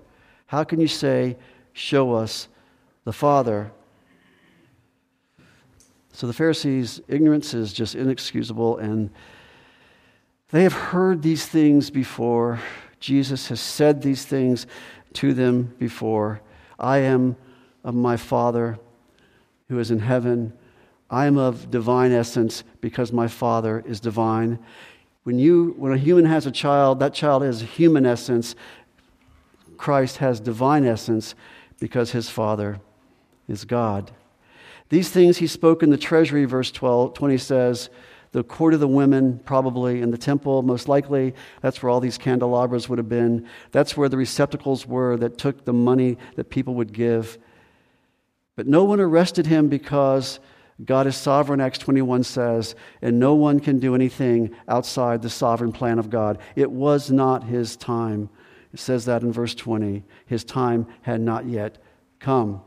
[0.46, 1.36] How can you say,
[1.72, 2.46] Show us
[3.04, 3.72] the Father?
[6.12, 9.10] So the Pharisees' ignorance is just inexcusable, and
[10.50, 12.60] they have heard these things before.
[13.00, 14.66] Jesus has said these things
[15.14, 16.42] to them before.
[16.78, 17.36] I am
[17.82, 18.78] of my Father
[19.68, 20.52] who is in heaven.
[21.08, 24.58] I am of divine essence because my Father is divine.
[25.24, 28.54] When, you, when a human has a child, that child has human essence.
[29.78, 31.34] Christ has divine essence
[31.80, 32.80] because his Father
[33.48, 34.12] is God.
[34.92, 37.88] These things he spoke in the treasury, verse 12, 20 says,
[38.32, 41.34] the court of the women, probably, in the temple, most likely.
[41.62, 43.48] That's where all these candelabras would have been.
[43.70, 47.38] That's where the receptacles were that took the money that people would give.
[48.54, 50.40] But no one arrested him because
[50.84, 55.72] God is sovereign, Acts 21 says, and no one can do anything outside the sovereign
[55.72, 56.38] plan of God.
[56.54, 58.28] It was not his time.
[58.74, 60.04] It says that in verse 20.
[60.26, 61.78] His time had not yet
[62.18, 62.60] come.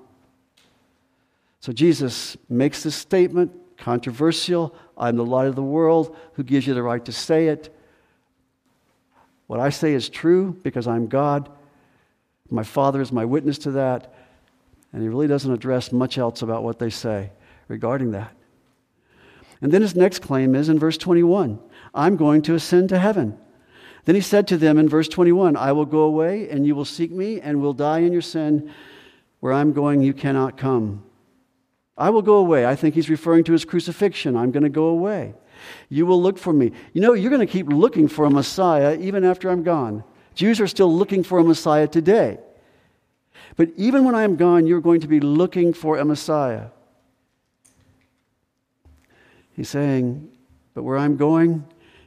[1.66, 4.76] So Jesus makes this statement, controversial.
[4.96, 6.16] I'm the light of the world.
[6.34, 7.76] Who gives you the right to say it?
[9.48, 11.50] What I say is true because I'm God.
[12.52, 14.14] My Father is my witness to that.
[14.94, 17.32] And he really doesn't address much else about what they say
[17.68, 18.32] regarding that.
[19.60, 21.60] And then his next claim is in verse 21
[21.96, 23.40] I'm going to ascend to heaven.
[24.04, 26.86] Then he said to them in verse 21 I will go away, and you will
[26.86, 28.72] seek me, and will die in your sin.
[29.40, 31.05] Where I'm going, you cannot come.
[31.98, 32.66] I will go away.
[32.66, 34.36] I think he's referring to his crucifixion.
[34.36, 35.34] I'm going to go away.
[35.90, 36.72] You will look for me.
[36.94, 40.04] You know, you're going to keep looking for a Messiah even after I'm gone.
[40.34, 42.38] Jews are still looking for a Messiah today.
[43.56, 46.68] But even when I am gone, you're going to be looking for a Messiah.
[49.56, 50.30] He's saying,
[50.74, 51.66] But where I'm going,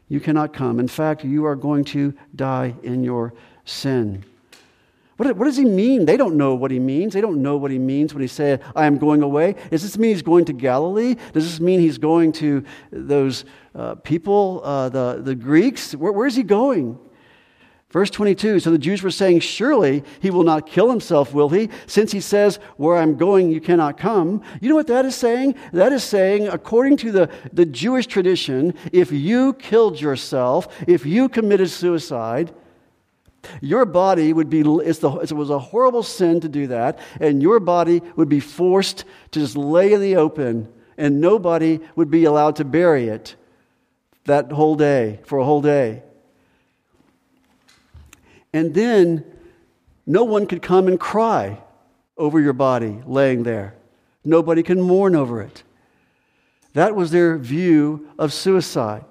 [0.08, 0.78] you cannot come.
[0.78, 3.32] In fact, you are going to die in your
[3.64, 4.24] sin.
[5.18, 6.06] What, what, does he mean?
[6.06, 7.12] They don't know what he means.
[7.12, 9.56] They don't know what he means when he said, I am going away.
[9.68, 11.16] Does this mean he's going to Galilee?
[11.32, 13.44] Does this mean he's going to those
[13.74, 15.92] uh, people, uh, the, the Greeks?
[15.96, 17.00] Where, where's he going?
[17.90, 21.68] Verse 22 So the Jews were saying, Surely he will not kill himself, will he?
[21.88, 24.42] Since he says, Where I'm going, you cannot come.
[24.60, 25.56] You know what that is saying?
[25.72, 31.28] That is saying, according to the, the Jewish tradition, if you killed yourself, if you
[31.28, 32.54] committed suicide,
[33.60, 37.60] your body would be, the, it was a horrible sin to do that, and your
[37.60, 42.56] body would be forced to just lay in the open and nobody would be allowed
[42.56, 43.36] to bury it
[44.24, 46.02] that whole day, for a whole day.
[48.52, 49.24] And then
[50.04, 51.62] no one could come and cry
[52.16, 53.74] over your body laying there.
[54.24, 55.62] Nobody can mourn over it.
[56.74, 59.04] That was their view of suicide.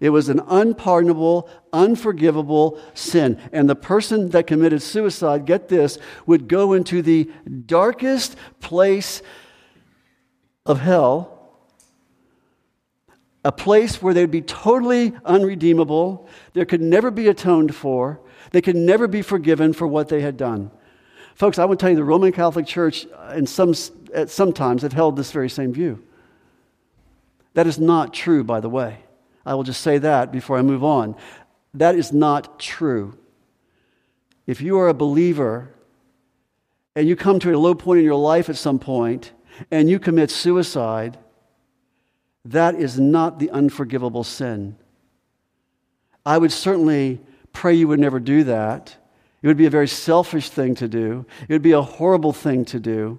[0.00, 3.40] It was an unpardonable, unforgivable sin.
[3.52, 7.30] And the person that committed suicide, get this, would go into the
[7.66, 9.22] darkest place
[10.64, 11.34] of hell,
[13.44, 18.20] a place where they'd be totally unredeemable, there could never be atoned for,
[18.52, 20.70] they could never be forgiven for what they had done.
[21.34, 23.74] Folks, I would tell you the Roman Catholic Church, uh, in some,
[24.12, 26.02] at some times, have held this very same view.
[27.54, 28.98] That is not true, by the way.
[29.48, 31.16] I will just say that before I move on.
[31.72, 33.16] That is not true.
[34.46, 35.74] If you are a believer
[36.94, 39.32] and you come to a low point in your life at some point
[39.70, 41.18] and you commit suicide,
[42.44, 44.76] that is not the unforgivable sin.
[46.26, 47.18] I would certainly
[47.54, 48.96] pray you would never do that.
[49.40, 52.66] It would be a very selfish thing to do, it would be a horrible thing
[52.66, 53.18] to do.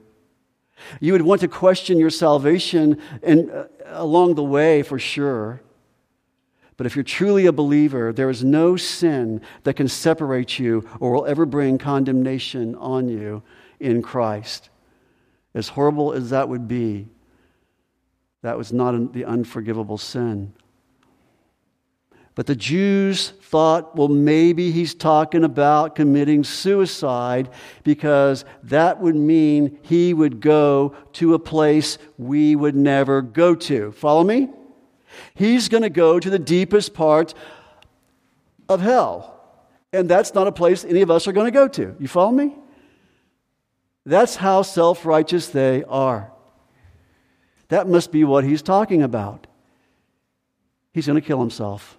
[0.99, 5.63] You would want to question your salvation and, uh, along the way for sure.
[6.80, 11.11] But if you're truly a believer, there is no sin that can separate you or
[11.11, 13.43] will ever bring condemnation on you
[13.82, 14.69] in Christ.
[15.53, 17.09] As horrible as that would be,
[18.43, 20.53] that was not the unforgivable sin.
[22.34, 27.49] But the Jews thought, well, maybe he's talking about committing suicide
[27.84, 33.91] because that would mean he would go to a place we would never go to.
[33.91, 34.47] Follow me?
[35.36, 37.34] He's going to go to the deepest part
[38.67, 39.36] of hell.
[39.91, 41.95] And that's not a place any of us are going to go to.
[41.99, 42.55] You follow me?
[44.05, 46.32] That's how self righteous they are.
[47.70, 49.47] That must be what he's talking about.
[50.93, 51.97] He's going to kill himself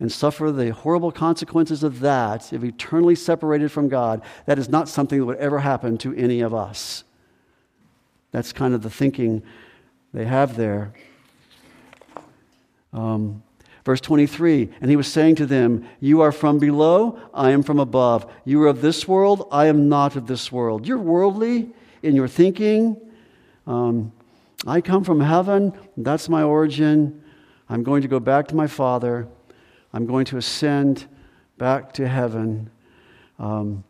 [0.00, 4.22] and suffer the horrible consequences of that if eternally separated from God.
[4.46, 7.04] That is not something that would ever happen to any of us.
[8.30, 9.42] That's kind of the thinking
[10.12, 10.92] they have there.
[12.92, 13.42] Um,
[13.84, 17.78] verse 23 And he was saying to them, You are from below, I am from
[17.78, 18.30] above.
[18.44, 20.86] You are of this world, I am not of this world.
[20.86, 21.70] You're worldly
[22.02, 22.96] in your thinking.
[23.66, 24.12] Um,
[24.66, 27.22] I come from heaven, that's my origin.
[27.68, 29.28] I'm going to go back to my Father.
[29.92, 31.06] I'm going to ascend
[31.58, 32.70] back to heaven.
[33.38, 33.84] Um,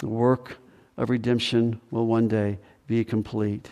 [0.00, 0.58] the work
[0.96, 3.70] of redemption will one day be complete.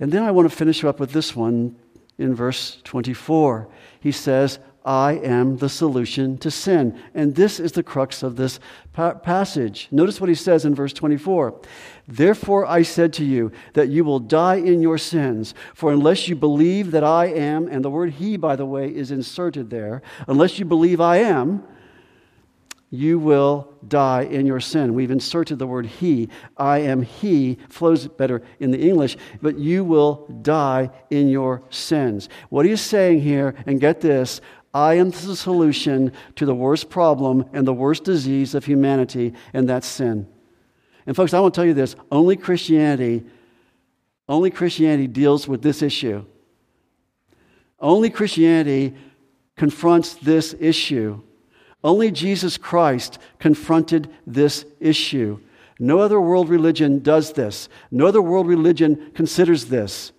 [0.00, 1.76] And then I want to finish up with this one
[2.18, 3.68] in verse 24.
[4.00, 7.00] He says, I am the solution to sin.
[7.14, 8.60] And this is the crux of this
[8.92, 9.88] pa- passage.
[9.90, 11.58] Notice what he says in verse 24.
[12.06, 16.36] Therefore I said to you that you will die in your sins, for unless you
[16.36, 20.58] believe that I am, and the word he, by the way, is inserted there, unless
[20.58, 21.64] you believe I am,
[22.94, 24.94] you will die in your sin.
[24.94, 26.28] We've inserted the word he.
[26.56, 32.28] I am he, flows better in the English, but you will die in your sins.
[32.48, 34.40] What he is saying here, and get this,
[34.72, 39.68] I am the solution to the worst problem and the worst disease of humanity, and
[39.68, 40.26] that's sin.
[41.06, 43.24] And folks, I want to tell you this only Christianity,
[44.28, 46.24] only Christianity deals with this issue.
[47.78, 48.94] Only Christianity
[49.56, 51.22] confronts this issue.
[51.84, 55.38] Only Jesus Christ confronted this issue.
[55.78, 57.68] No other world religion does this.
[57.90, 60.12] No other world religion considers this.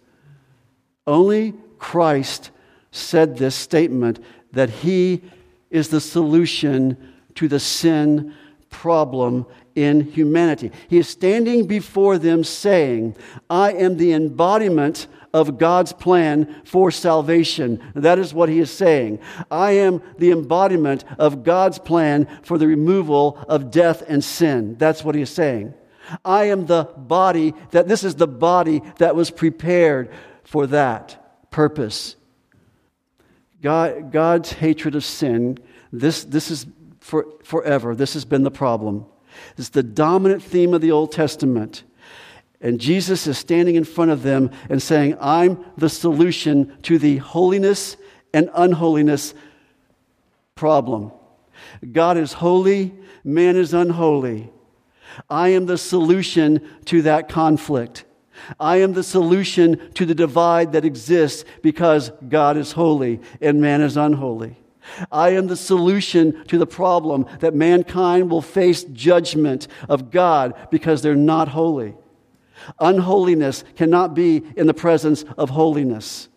[1.08, 2.52] Only Christ
[2.92, 5.24] said this statement that he
[5.72, 8.34] is the solution to the sin
[8.70, 10.72] problem in humanity.
[10.88, 13.16] He is standing before them saying,
[13.50, 17.84] I am the embodiment of God's plan for salvation.
[17.94, 19.20] That is what he is saying.
[19.52, 24.78] I am the embodiment of God's plan for the removal of death and sin.
[24.78, 25.74] That's what he is saying.
[26.24, 30.10] I am the body that this is the body that was prepared
[30.46, 32.16] for that purpose.
[33.62, 35.58] God, God's hatred of sin,
[35.92, 36.66] this, this is
[37.02, 37.94] for, forever.
[37.94, 39.06] This has been the problem.
[39.58, 41.84] It's the dominant theme of the Old Testament.
[42.66, 47.18] And Jesus is standing in front of them and saying, I'm the solution to the
[47.18, 47.96] holiness
[48.34, 49.36] and unholiness
[50.56, 51.12] problem.
[51.92, 54.52] God is holy, man is unholy.
[55.30, 58.04] I am the solution to that conflict.
[58.60, 63.82] I am the solution to the divide that exists because God is holy and man
[63.82, 64.58] is unholy.
[65.12, 71.04] I am the solution to the problem that mankind will face judgment of God because
[71.04, 71.94] they're not holy.
[72.80, 76.30] Unholiness cannot be in the presence of holiness.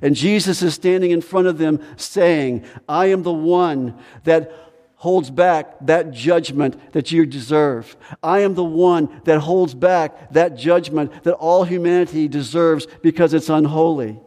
[0.00, 4.52] And Jesus is standing in front of them saying, I am the one that
[4.94, 7.96] holds back that judgment that you deserve.
[8.22, 13.48] I am the one that holds back that judgment that all humanity deserves because it's
[13.48, 14.20] unholy.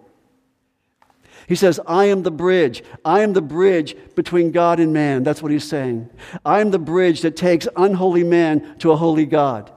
[1.47, 2.83] He says, I am the bridge.
[3.03, 5.23] I am the bridge between God and man.
[5.23, 6.09] That's what he's saying.
[6.43, 9.71] I am the bridge that takes unholy man to a holy God.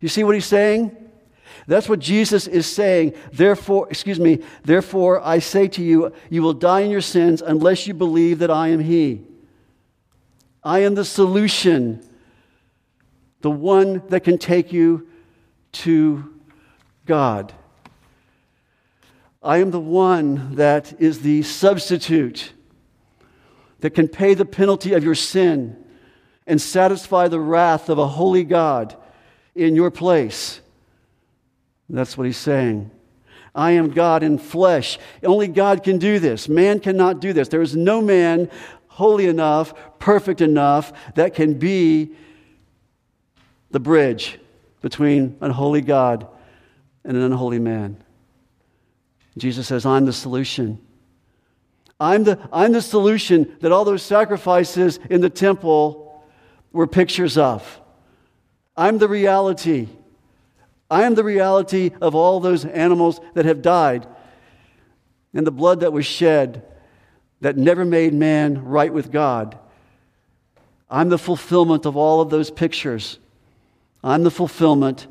[0.00, 0.96] You see what he's saying?
[1.66, 3.14] That's what Jesus is saying.
[3.32, 7.86] Therefore, excuse me, therefore I say to you, you will die in your sins unless
[7.86, 9.22] you believe that I am he.
[10.62, 12.02] I am the solution,
[13.42, 15.08] the one that can take you
[15.72, 16.34] to
[17.04, 17.52] God.
[19.42, 22.52] I am the one that is the substitute
[23.80, 25.76] that can pay the penalty of your sin
[26.46, 28.96] and satisfy the wrath of a holy God
[29.54, 30.60] in your place.
[31.88, 32.90] That's what he's saying.
[33.54, 34.98] I am God in flesh.
[35.24, 36.48] Only God can do this.
[36.48, 37.48] Man cannot do this.
[37.48, 38.50] There is no man
[38.86, 42.12] holy enough, perfect enough that can be
[43.70, 44.38] the bridge
[44.80, 46.26] between an holy God
[47.04, 47.96] and an unholy man.
[49.36, 50.80] Jesus says, I'm the solution.
[52.00, 56.24] I'm the, I'm the solution that all those sacrifices in the temple
[56.72, 57.80] were pictures of.
[58.78, 59.88] I'm the reality.
[60.88, 64.06] I am the reality of all those animals that have died
[65.34, 66.62] and the blood that was shed
[67.40, 69.58] that never made man right with God.
[70.88, 73.18] I'm the fulfillment of all of those pictures.
[74.02, 75.08] I'm the fulfillment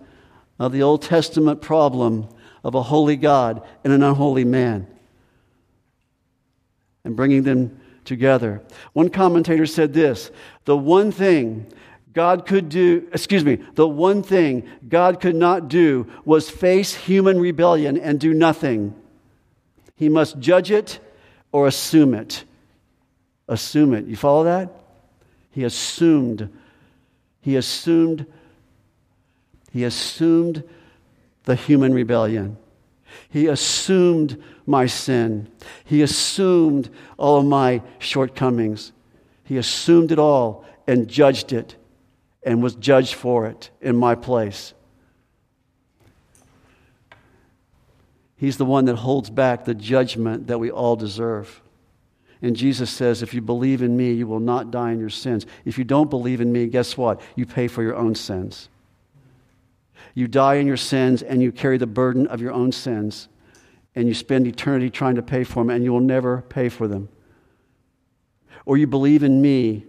[0.57, 2.29] of the Old Testament problem
[2.63, 4.87] of a holy God and an unholy man
[7.03, 8.63] and bringing them together.
[8.93, 10.31] One commentator said this
[10.63, 11.67] the one thing
[12.17, 17.39] God could do, excuse me, the one thing God could not do was face human
[17.39, 18.95] rebellion and do nothing.
[19.95, 20.99] He must judge it
[21.51, 22.43] or assume it.
[23.47, 24.07] Assume it.
[24.07, 24.71] You follow that?
[25.51, 26.49] He assumed.
[27.41, 28.25] He assumed.
[29.71, 30.63] He assumed
[31.43, 32.57] the human rebellion.
[33.29, 35.49] He assumed my sin.
[35.85, 38.91] He assumed all of my shortcomings.
[39.43, 41.75] He assumed it all and judged it
[42.43, 44.73] and was judged for it in my place.
[48.37, 51.61] He's the one that holds back the judgment that we all deserve.
[52.41, 55.47] And Jesus says, if you believe in me, you will not die in your sins.
[55.65, 57.19] If you don't believe in me, guess what?
[57.35, 58.69] You pay for your own sins.
[60.13, 63.27] You die in your sins and you carry the burden of your own sins.
[63.95, 66.87] And you spend eternity trying to pay for them and you will never pay for
[66.87, 67.09] them.
[68.65, 69.85] Or you believe in me.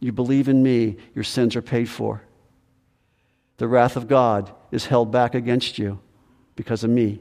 [0.00, 2.22] You believe in me, your sins are paid for.
[3.58, 6.00] The wrath of God is held back against you
[6.56, 7.20] because of me.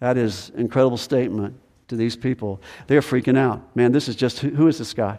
[0.00, 1.58] That is incredible statement
[1.88, 2.60] to these people.
[2.86, 3.74] They're freaking out.
[3.74, 5.18] Man, this is just who is this guy?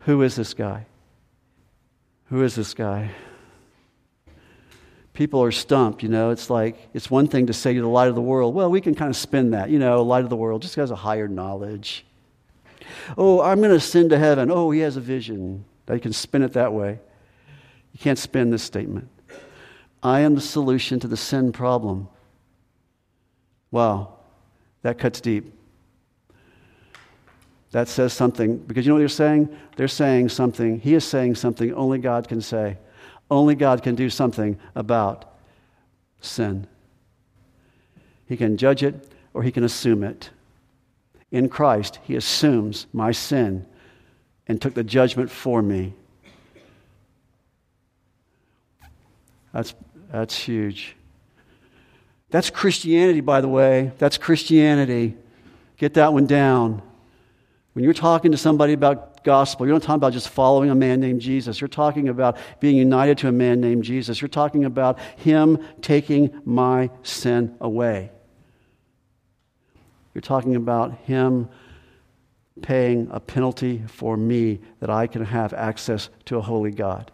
[0.00, 0.86] Who is this guy?
[2.26, 3.10] Who is this guy?
[5.14, 6.30] people are stumped, you know.
[6.30, 8.54] It's like, it's one thing to say you're the light of the world.
[8.54, 10.90] Well, we can kind of spin that, you know, light of the world just has
[10.90, 12.04] a higher knowledge.
[13.16, 14.50] Oh, I'm going to ascend to heaven.
[14.50, 15.64] Oh, he has a vision.
[15.90, 16.98] You can spin it that way.
[17.92, 19.08] You can't spin this statement.
[20.02, 22.08] I am the solution to the sin problem.
[23.70, 24.14] Wow,
[24.82, 25.52] that cuts deep.
[27.70, 29.56] That says something, because you know what they're saying?
[29.76, 32.78] They're saying something, he is saying something only God can say.
[33.30, 35.34] Only God can do something about
[36.20, 36.66] sin.
[38.26, 40.30] He can judge it or he can assume it.
[41.34, 43.66] In Christ, he assumes my sin
[44.46, 45.92] and took the judgment for me.
[49.52, 49.74] That's,
[50.12, 50.94] that's huge.
[52.30, 53.90] That's Christianity, by the way.
[53.98, 55.16] That's Christianity.
[55.76, 56.80] Get that one down.
[57.72, 59.66] When you're talking to somebody about gospel.
[59.66, 61.60] You're not talking about just following a man named Jesus.
[61.60, 64.20] You're talking about being united to a man named Jesus.
[64.20, 68.10] You're talking about him taking my sin away.
[70.14, 71.48] You're talking about him
[72.62, 77.10] paying a penalty for me that I can have access to a holy God.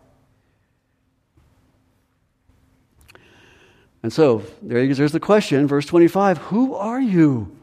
[4.02, 7.56] And so there's the question, verse 25 Who are you?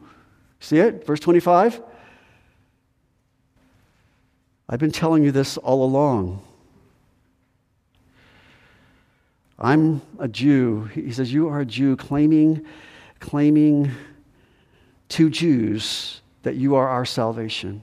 [0.60, 1.06] See it?
[1.06, 1.80] Verse 25?
[4.68, 6.42] I've been telling you this all along.
[9.58, 10.84] I'm a Jew.
[10.94, 12.64] He says, You are a Jew claiming,
[13.18, 13.90] claiming
[15.08, 17.82] to Jews that you are our salvation.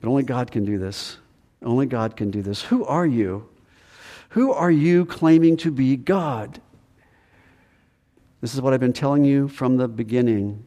[0.00, 1.18] But only God can do this.
[1.62, 2.62] Only God can do this.
[2.62, 3.48] Who are you?
[4.30, 6.60] Who are you claiming to be God?
[8.40, 10.66] This is what I've been telling you from the beginning.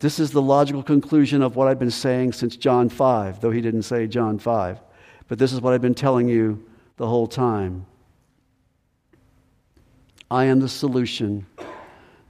[0.00, 3.60] This is the logical conclusion of what I've been saying since John 5, though he
[3.60, 4.80] didn't say John 5.
[5.28, 6.66] But this is what I've been telling you
[6.96, 7.86] the whole time.
[10.28, 11.46] I am the solution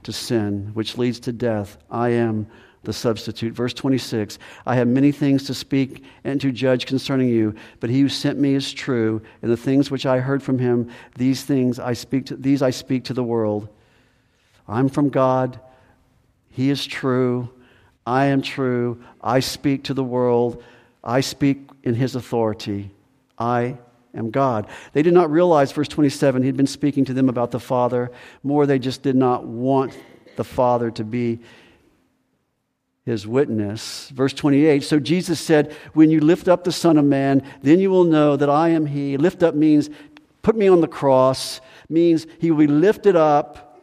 [0.05, 1.77] to sin, which leads to death.
[1.89, 2.47] I am
[2.83, 3.53] the substitute.
[3.53, 8.01] Verse 26 I have many things to speak and to judge concerning you, but he
[8.01, 11.79] who sent me is true, and the things which I heard from him, these things
[11.79, 13.69] I speak to, these I speak to the world.
[14.67, 15.59] I'm from God,
[16.49, 17.49] he is true,
[18.05, 20.63] I am true, I speak to the world,
[21.03, 22.91] I speak in his authority.
[23.37, 23.77] I
[24.13, 24.67] am God.
[24.93, 28.11] They did not realize, verse 27, he'd been speaking to them about the Father.
[28.43, 29.97] More, they just did not want
[30.35, 31.39] the Father to be
[33.05, 34.09] his witness.
[34.09, 37.89] Verse 28 So Jesus said, When you lift up the Son of Man, then you
[37.89, 39.17] will know that I am He.
[39.17, 39.89] Lift up means
[40.41, 43.81] put me on the cross, means He will be lifted up,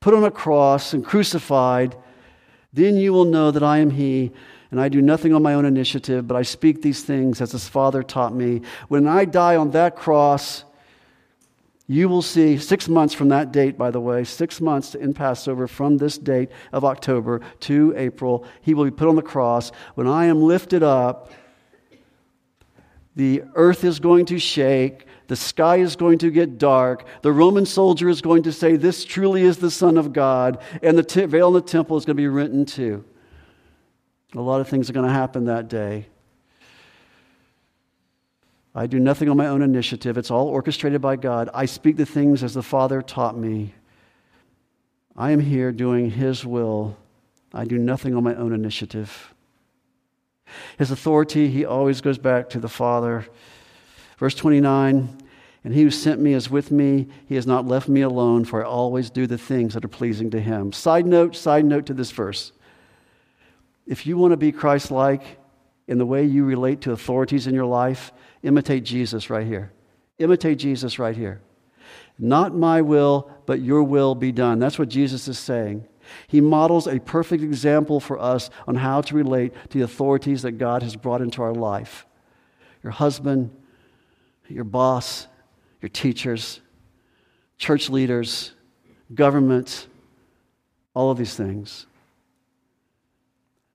[0.00, 1.96] put on a cross, and crucified.
[2.72, 4.32] Then you will know that I am He.
[4.70, 7.68] And I do nothing on my own initiative, but I speak these things as His
[7.68, 8.62] Father taught me.
[8.88, 10.64] When I die on that cross,
[11.90, 15.66] you will see six months from that date, by the way, six months in Passover
[15.66, 19.72] from this date of October to April, he will be put on the cross.
[19.94, 21.32] When I am lifted up,
[23.16, 27.64] the earth is going to shake, the sky is going to get dark, the Roman
[27.64, 31.24] soldier is going to say, This truly is the Son of God, and the t-
[31.24, 33.02] veil in the temple is going to be rent in two.
[34.34, 36.06] A lot of things are going to happen that day.
[38.74, 40.18] I do nothing on my own initiative.
[40.18, 41.48] It's all orchestrated by God.
[41.54, 43.74] I speak the things as the Father taught me.
[45.16, 46.96] I am here doing His will.
[47.52, 49.34] I do nothing on my own initiative.
[50.78, 53.26] His authority, he always goes back to the Father.
[54.18, 55.16] Verse 29
[55.64, 57.08] And he who sent me is with me.
[57.26, 60.30] He has not left me alone, for I always do the things that are pleasing
[60.30, 60.72] to him.
[60.72, 62.52] Side note, side note to this verse.
[63.88, 65.22] If you want to be Christ like
[65.88, 68.12] in the way you relate to authorities in your life,
[68.42, 69.72] Imitate Jesus right here.
[70.18, 71.40] Imitate Jesus right here.
[72.18, 74.58] Not my will, but your will be done.
[74.58, 75.86] That's what Jesus is saying.
[76.26, 80.52] He models a perfect example for us on how to relate to the authorities that
[80.52, 82.06] God has brought into our life
[82.82, 83.50] your husband,
[84.46, 85.26] your boss,
[85.82, 86.60] your teachers,
[87.58, 88.52] church leaders,
[89.12, 89.88] government,
[90.94, 91.87] all of these things.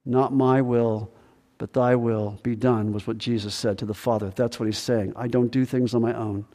[0.04, 1.10] Not my will,
[1.58, 4.32] but thy will be done, was what Jesus said to the Father.
[4.34, 5.12] That's what he's saying.
[5.16, 6.46] I don't do things on my own.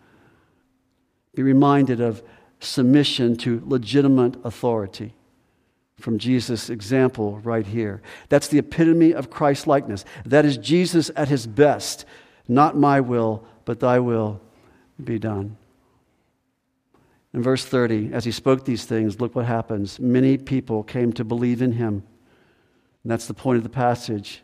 [1.35, 2.21] Be reminded of
[2.59, 5.13] submission to legitimate authority
[5.99, 8.01] from Jesus' example right here.
[8.29, 10.05] That's the epitome of Christ likeness.
[10.25, 12.05] That is Jesus at his best.
[12.47, 14.41] Not my will, but thy will
[15.03, 15.57] be done.
[17.33, 19.99] In verse 30, as he spoke these things, look what happens.
[19.99, 22.03] Many people came to believe in him.
[23.03, 24.41] And that's the point of the passage.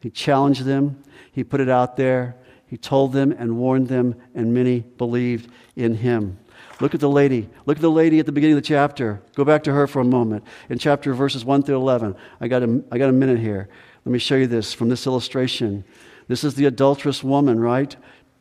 [0.00, 1.02] He challenged them,
[1.32, 2.36] he put it out there,
[2.66, 6.38] he told them and warned them, and many believed in him.
[6.80, 7.48] Look at the lady.
[7.66, 9.22] Look at the lady at the beginning of the chapter.
[9.34, 10.44] Go back to her for a moment.
[10.68, 12.16] In chapter verses 1 through 11.
[12.40, 13.68] I got a, I got a minute here.
[14.04, 15.84] Let me show you this from this illustration.
[16.26, 17.94] This is the adulterous woman, right?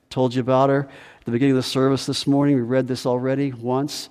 [0.09, 0.89] Told you about her
[1.19, 2.55] at the beginning of the service this morning.
[2.55, 4.09] We read this already once.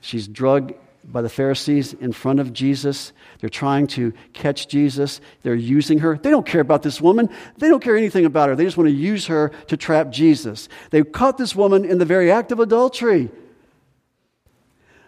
[0.00, 0.72] She's drugged
[1.04, 3.12] by the Pharisees in front of Jesus.
[3.40, 5.20] They're trying to catch Jesus.
[5.42, 6.18] They're using her.
[6.18, 7.30] They don't care about this woman.
[7.56, 8.56] They don't care anything about her.
[8.56, 10.68] They just want to use her to trap Jesus.
[10.90, 13.30] They caught this woman in the very act of adultery.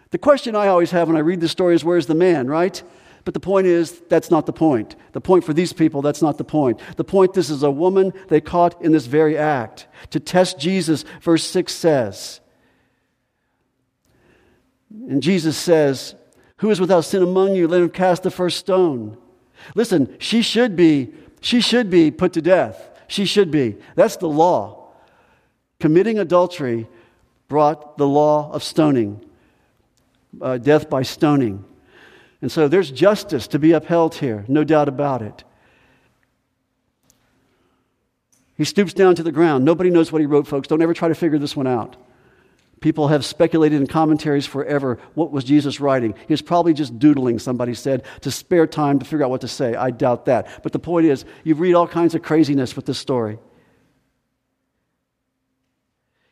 [0.09, 2.81] The question I always have when I read this story is where's the man, right?
[3.23, 4.95] But the point is, that's not the point.
[5.13, 6.79] The point for these people, that's not the point.
[6.97, 9.87] The point this is a woman they caught in this very act.
[10.09, 12.40] To test Jesus, verse 6 says.
[15.09, 16.15] And Jesus says,
[16.57, 17.67] Who is without sin among you?
[17.67, 19.17] Let him cast the first stone.
[19.75, 22.89] Listen, she should be, she should be put to death.
[23.07, 23.77] She should be.
[23.95, 24.91] That's the law.
[25.79, 26.87] Committing adultery
[27.47, 29.23] brought the law of stoning,
[30.41, 31.65] uh, death by stoning.
[32.41, 35.43] And so there's justice to be upheld here, no doubt about it.
[38.57, 39.65] He stoops down to the ground.
[39.65, 40.67] Nobody knows what he wrote, folks.
[40.67, 41.97] Don't ever try to figure this one out.
[42.81, 46.15] People have speculated in commentaries forever what was Jesus writing.
[46.27, 49.47] He was probably just doodling, somebody said, to spare time to figure out what to
[49.47, 49.75] say.
[49.75, 50.63] I doubt that.
[50.63, 53.37] But the point is, you read all kinds of craziness with this story.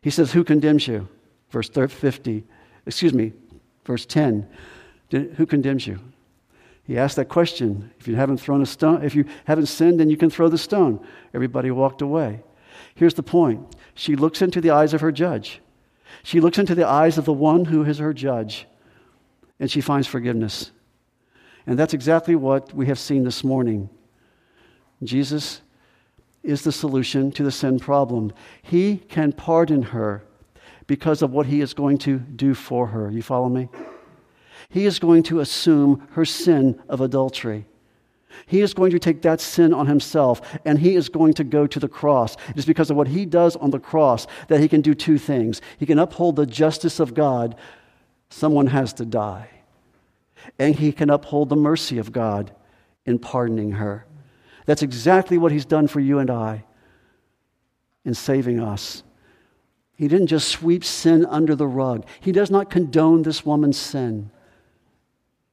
[0.01, 1.07] He says, Who condemns you?
[1.51, 2.43] Verse 50.
[2.85, 3.33] Excuse me,
[3.85, 4.47] verse 10.
[5.11, 5.99] Who condemns you?
[6.83, 7.91] He asked that question.
[7.99, 10.57] If you haven't thrown a stone, if you haven't sinned, then you can throw the
[10.57, 11.05] stone.
[11.35, 12.41] Everybody walked away.
[12.95, 15.61] Here's the point she looks into the eyes of her judge,
[16.24, 18.66] she looks into the eyes of the one who is her judge,
[19.60, 20.72] and she finds forgiveness.
[21.66, 23.89] And that's exactly what we have seen this morning.
[25.03, 25.62] Jesus
[26.43, 28.34] is the solution to the sin problem.
[28.62, 30.24] He can pardon her
[30.88, 33.12] because of what he is going to do for her.
[33.12, 33.70] You follow me?
[34.70, 37.66] He is going to assume her sin of adultery.
[38.45, 41.67] He is going to take that sin on himself and he is going to go
[41.67, 42.36] to the cross.
[42.49, 45.17] It is because of what he does on the cross that he can do two
[45.17, 45.61] things.
[45.77, 47.55] He can uphold the justice of God,
[48.30, 49.49] someone has to die.
[50.57, 52.51] And he can uphold the mercy of God
[53.05, 54.05] in pardoning her.
[54.65, 56.65] That's exactly what he's done for you and I
[58.05, 59.03] in saving us.
[59.95, 64.32] He didn't just sweep sin under the rug, he does not condone this woman's sin.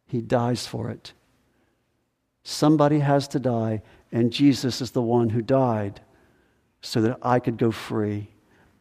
[0.07, 1.15] He dies for it.
[2.49, 3.83] Somebody has to die,
[4.13, 6.01] and Jesus is the one who died
[6.81, 8.29] so that I could go free.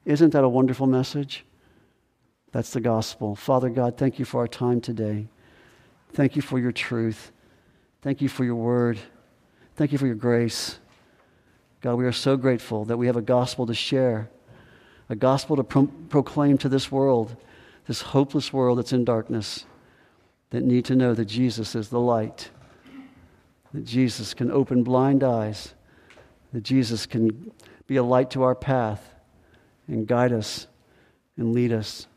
[0.05, 1.43] Isn't that a wonderful message?
[2.51, 3.35] That's the gospel.
[3.35, 5.29] Father God, thank you for our time today.
[6.13, 7.31] Thank you for your truth.
[8.03, 8.99] Thank you for your word.
[9.75, 10.77] Thank you for your grace.
[11.81, 14.29] God, we are so grateful that we have a gospel to share,
[15.09, 17.35] a gospel to pro- proclaim to this world,
[17.87, 19.65] this hopeless world that's in darkness,
[20.51, 22.51] that need to know that Jesus is the light
[23.75, 25.73] that Jesus can open blind eyes,
[26.53, 27.51] that Jesus can
[27.87, 29.13] be a light to our path
[29.87, 30.67] and guide us
[31.35, 32.07] and lead us.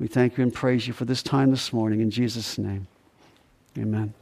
[0.00, 2.88] We thank you and praise you for this time this morning in Jesus' name.
[3.76, 4.12] Amen.